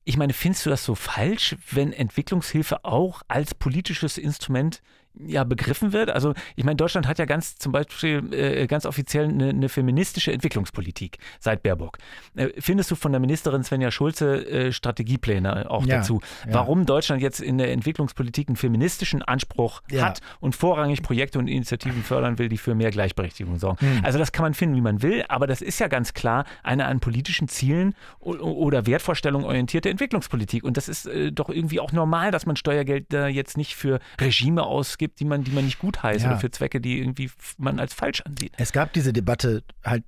ich 0.07 0.15
meine, 0.15 0.31
findest 0.31 0.65
du 0.65 0.69
das 0.69 0.85
so 0.85 0.95
falsch, 0.95 1.57
wenn 1.69 1.91
Entwicklungshilfe 1.91 2.85
auch 2.85 3.23
als 3.27 3.53
politisches 3.53 4.17
Instrument 4.17 4.81
ja 5.25 5.43
begriffen 5.43 5.93
wird. 5.93 6.09
Also 6.09 6.33
ich 6.55 6.63
meine, 6.63 6.75
Deutschland 6.75 7.07
hat 7.07 7.19
ja 7.19 7.25
ganz 7.25 7.57
zum 7.57 7.71
Beispiel 7.71 8.33
äh, 8.33 8.67
ganz 8.67 8.85
offiziell 8.85 9.25
eine, 9.25 9.49
eine, 9.49 9.69
feministische 9.69 10.31
Entwicklungspolitik 10.31 11.17
seit 11.39 11.63
Baerbock. 11.63 11.97
Äh, 12.35 12.49
findest 12.59 12.91
du 12.91 12.95
von 12.95 13.11
der 13.11 13.19
Ministerin 13.19 13.63
Svenja 13.63 13.91
Schulze 13.91 14.45
äh, 14.47 14.71
Strategiepläne 14.71 15.69
auch 15.69 15.85
ja, 15.85 15.97
dazu, 15.97 16.21
ja. 16.45 16.53
warum 16.53 16.85
Deutschland 16.85 17.21
jetzt 17.21 17.41
in 17.41 17.57
der 17.57 17.71
Entwicklungspolitik 17.71 18.49
einen 18.49 18.55
feministischen 18.55 19.21
Anspruch 19.21 19.81
ja. 19.89 20.05
hat 20.05 20.21
und 20.39 20.55
vorrangig 20.55 21.01
Projekte 21.01 21.39
und 21.39 21.47
Initiativen 21.47 22.03
fördern 22.03 22.37
will, 22.37 22.49
die 22.49 22.57
für 22.57 22.75
mehr 22.75 22.91
Gleichberechtigung 22.91 23.57
sorgen? 23.57 23.79
Hm. 23.79 24.01
Also 24.03 24.19
das 24.19 24.31
kann 24.31 24.43
man 24.43 24.53
finden, 24.53 24.75
wie 24.75 24.81
man 24.81 25.01
will, 25.01 25.23
aber 25.27 25.47
das 25.47 25.61
ist 25.61 25.79
ja 25.79 25.87
ganz 25.87 26.13
klar 26.13 26.45
eine 26.63 26.85
an 26.85 26.99
politischen 26.99 27.47
Zielen 27.47 27.95
oder 28.19 28.85
Wertvorstellungen 28.85 29.45
orientierte 29.45 29.89
Entwicklungspolitik 29.89 30.63
und 30.63 30.77
das 30.77 30.87
ist 30.89 31.07
äh, 31.07 31.31
doch 31.31 31.49
irgendwie 31.49 31.79
auch 31.79 31.91
normal, 31.91 32.31
dass 32.31 32.45
man 32.45 32.55
Steuergeld 32.55 33.07
jetzt 33.11 33.57
nicht 33.57 33.75
für 33.75 33.99
Regime 34.19 34.63
ausgibt 34.63 35.06
gibt, 35.07 35.19
die 35.19 35.25
man, 35.25 35.43
die 35.43 35.51
man 35.51 35.65
nicht 35.65 35.79
gut 35.79 36.03
heißt 36.03 36.23
ja. 36.23 36.31
oder 36.31 36.39
für 36.39 36.51
Zwecke, 36.51 36.81
die 36.81 36.99
irgendwie 36.99 37.31
man 37.57 37.79
als 37.79 37.93
falsch 37.93 38.21
ansieht. 38.21 38.53
Es 38.57 38.71
gab 38.71 38.93
diese 38.93 39.13
Debatte 39.13 39.63
halt 39.83 40.03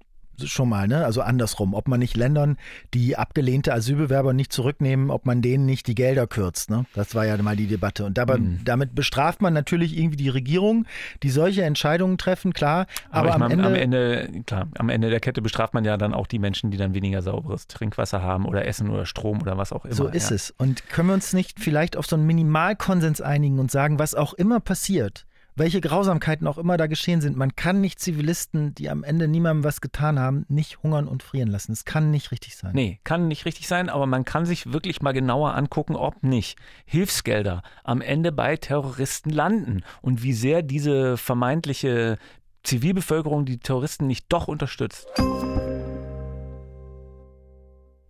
schon 0.46 0.69
mal, 0.69 0.88
ne? 0.88 1.05
Also 1.05 1.22
andersrum, 1.22 1.74
ob 1.74 1.88
man 1.88 2.00
nicht 2.00 2.17
Ländern, 2.17 2.58
die 2.93 3.17
abgelehnte 3.17 3.74
Asylbewerber 3.74 4.34
nicht 4.34 4.53
zurücknehmen, 4.53 5.10
ob 5.12 5.25
man 5.25 5.41
denen 5.41 5.65
nicht 5.65 5.88
die 5.88 5.96
Gelder 5.96 6.27
kürzt, 6.27 6.69
ne? 6.69 6.86
Das 6.93 7.15
war 7.15 7.25
ja 7.25 7.38
mal 7.41 7.55
die 7.55 7.67
Debatte. 7.67 8.05
Und 8.05 8.17
dabei, 8.17 8.38
mhm. 8.38 8.62
damit 8.65 8.96
bestraft 8.96 9.41
man 9.41 9.53
natürlich 9.53 9.98
irgendwie 9.98 10.17
die 10.17 10.29
Regierung, 10.29 10.86
die 11.24 11.29
solche 11.29 11.63
Entscheidungen 11.63 12.17
treffen, 12.17 12.53
klar. 12.53 12.88
Aber, 13.10 13.34
aber 13.34 13.46
am, 13.46 13.51
meine, 13.51 13.53
Ende, 13.53 13.67
am 13.67 13.75
Ende, 13.75 14.44
klar, 14.46 14.68
am 14.77 14.90
Ende 14.90 15.09
der 15.09 15.20
Kette 15.20 15.42
bestraft 15.42 15.74
man 15.74 15.85
ja 15.85 15.98
dann 15.98 16.14
auch 16.14 16.27
die 16.27 16.40
Menschen, 16.40 16.72
die 16.72 16.77
dann 16.77 16.94
weniger 16.94 17.22
sauberes 17.22 17.68
Trinkwasser 17.68 18.22
haben 18.22 18.46
oder 18.46 18.66
Essen 18.66 18.90
oder 18.90 19.05
Strom 19.05 19.42
oder 19.42 19.57
was 19.57 19.74
auch 19.74 19.85
immer. 19.85 19.96
So 19.96 20.07
ist 20.07 20.29
ja. 20.29 20.35
es. 20.35 20.51
Und 20.57 20.90
können 20.90 21.09
wir 21.09 21.14
uns 21.14 21.33
nicht 21.33 21.59
vielleicht 21.59 21.98
auf 21.98 22.05
so 22.05 22.16
einen 22.16 22.25
Minimalkonsens 22.25 23.22
einigen 23.22 23.59
und 23.59 23.72
sagen, 23.72 24.00
was 24.00 24.16
auch 24.16 24.33
immer 24.33 24.59
passiert, 24.59 25.25
welche 25.59 25.81
Grausamkeiten 25.81 26.48
auch 26.48 26.57
immer 26.57 26.77
da 26.77 26.87
geschehen 26.87 27.19
sind. 27.19 27.35
Man 27.35 27.55
kann 27.55 27.81
nicht 27.81 28.00
Zivilisten, 28.00 28.74
die 28.75 28.89
am 28.89 29.03
Ende 29.03 29.27
niemandem 29.27 29.65
was 29.65 29.81
getan 29.81 30.17
haben, 30.17 30.45
nicht 30.48 30.81
hungern 30.81 31.07
und 31.07 31.22
frieren 31.22 31.50
lassen. 31.50 31.74
Es 31.74 31.83
kann 31.83 32.09
nicht 32.09 32.31
richtig 32.31 32.55
sein. 32.55 32.72
Nee, 32.74 33.00
kann 33.03 33.27
nicht 33.27 33.45
richtig 33.45 33.67
sein, 33.67 33.89
aber 33.89 34.05
man 34.05 34.24
kann 34.24 34.45
sich 34.45 34.72
wirklich 34.72 35.01
mal 35.01 35.11
genauer 35.11 35.53
angucken, 35.55 35.95
ob 35.95 36.24
nicht 36.24 36.57
Hilfsgelder 36.85 37.61
am 37.83 38.01
Ende 38.01 38.31
bei 38.31 38.55
Terroristen 38.55 39.29
landen 39.29 39.83
und 40.01 40.24
wie 40.24 40.33
sehr 40.33 40.63
diese 40.63 41.17
vermeintliche 41.17 42.17
Zivilbevölkerung 42.63 43.45
die 43.45 43.59
Terroristen 43.59 44.07
nicht 44.07 44.25
doch 44.29 44.48
unterstützt. 44.48 45.07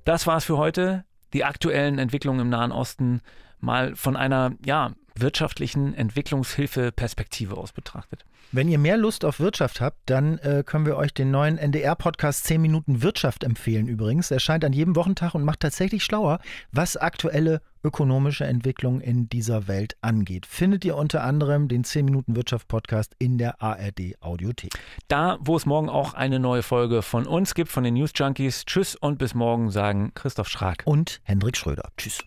Das 0.05 0.27
war's 0.27 0.45
für 0.45 0.57
heute. 0.57 1.03
Die 1.33 1.43
aktuellen 1.43 1.99
Entwicklungen 1.99 2.41
im 2.41 2.49
Nahen 2.49 2.71
Osten 2.71 3.21
mal 3.59 3.95
von 3.95 4.15
einer, 4.15 4.53
ja, 4.65 4.93
wirtschaftlichen 5.21 5.93
Entwicklungshilfe-Perspektive 5.93 7.57
aus 7.57 7.71
betrachtet. 7.71 8.25
Wenn 8.51 8.67
ihr 8.67 8.79
mehr 8.79 8.97
Lust 8.97 9.25
auf 9.25 9.39
Wirtschaft 9.39 9.79
habt, 9.79 9.97
dann 10.07 10.39
äh, 10.39 10.63
können 10.65 10.87
wir 10.87 10.97
euch 10.97 11.13
den 11.13 11.29
neuen 11.29 11.59
NDR-Podcast 11.59 12.45
10 12.45 12.59
Minuten 12.59 13.03
Wirtschaft 13.03 13.43
empfehlen 13.43 13.87
übrigens. 13.87 14.31
Er 14.31 14.35
erscheint 14.35 14.65
an 14.65 14.73
jedem 14.73 14.95
Wochentag 14.95 15.35
und 15.35 15.43
macht 15.43 15.59
tatsächlich 15.59 16.03
schlauer, 16.03 16.39
was 16.71 16.97
aktuelle 16.97 17.61
ökonomische 17.83 18.45
Entwicklung 18.45 19.01
in 19.01 19.29
dieser 19.29 19.67
Welt 19.67 19.95
angeht. 20.01 20.47
Findet 20.47 20.83
ihr 20.83 20.95
unter 20.95 21.23
anderem 21.23 21.67
den 21.67 21.83
10 21.83 22.05
Minuten 22.05 22.35
Wirtschaft 22.35 22.67
Podcast 22.67 23.15
in 23.19 23.37
der 23.37 23.61
ARD 23.61 24.15
Audiothek. 24.19 24.73
Da, 25.07 25.37
wo 25.41 25.55
es 25.55 25.67
morgen 25.67 25.87
auch 25.87 26.15
eine 26.15 26.39
neue 26.39 26.63
Folge 26.63 27.03
von 27.03 27.27
uns 27.27 27.53
gibt, 27.53 27.71
von 27.71 27.83
den 27.83 27.93
News 27.93 28.11
Junkies. 28.15 28.65
Tschüss 28.65 28.95
und 28.95 29.19
bis 29.19 29.35
morgen 29.35 29.69
sagen 29.69 30.11
Christoph 30.15 30.49
Schrag 30.49 30.81
und 30.85 31.21
Hendrik 31.23 31.55
Schröder. 31.55 31.89
Tschüss. 31.97 32.17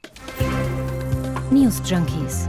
News 1.50 1.82
Junkies 1.84 2.48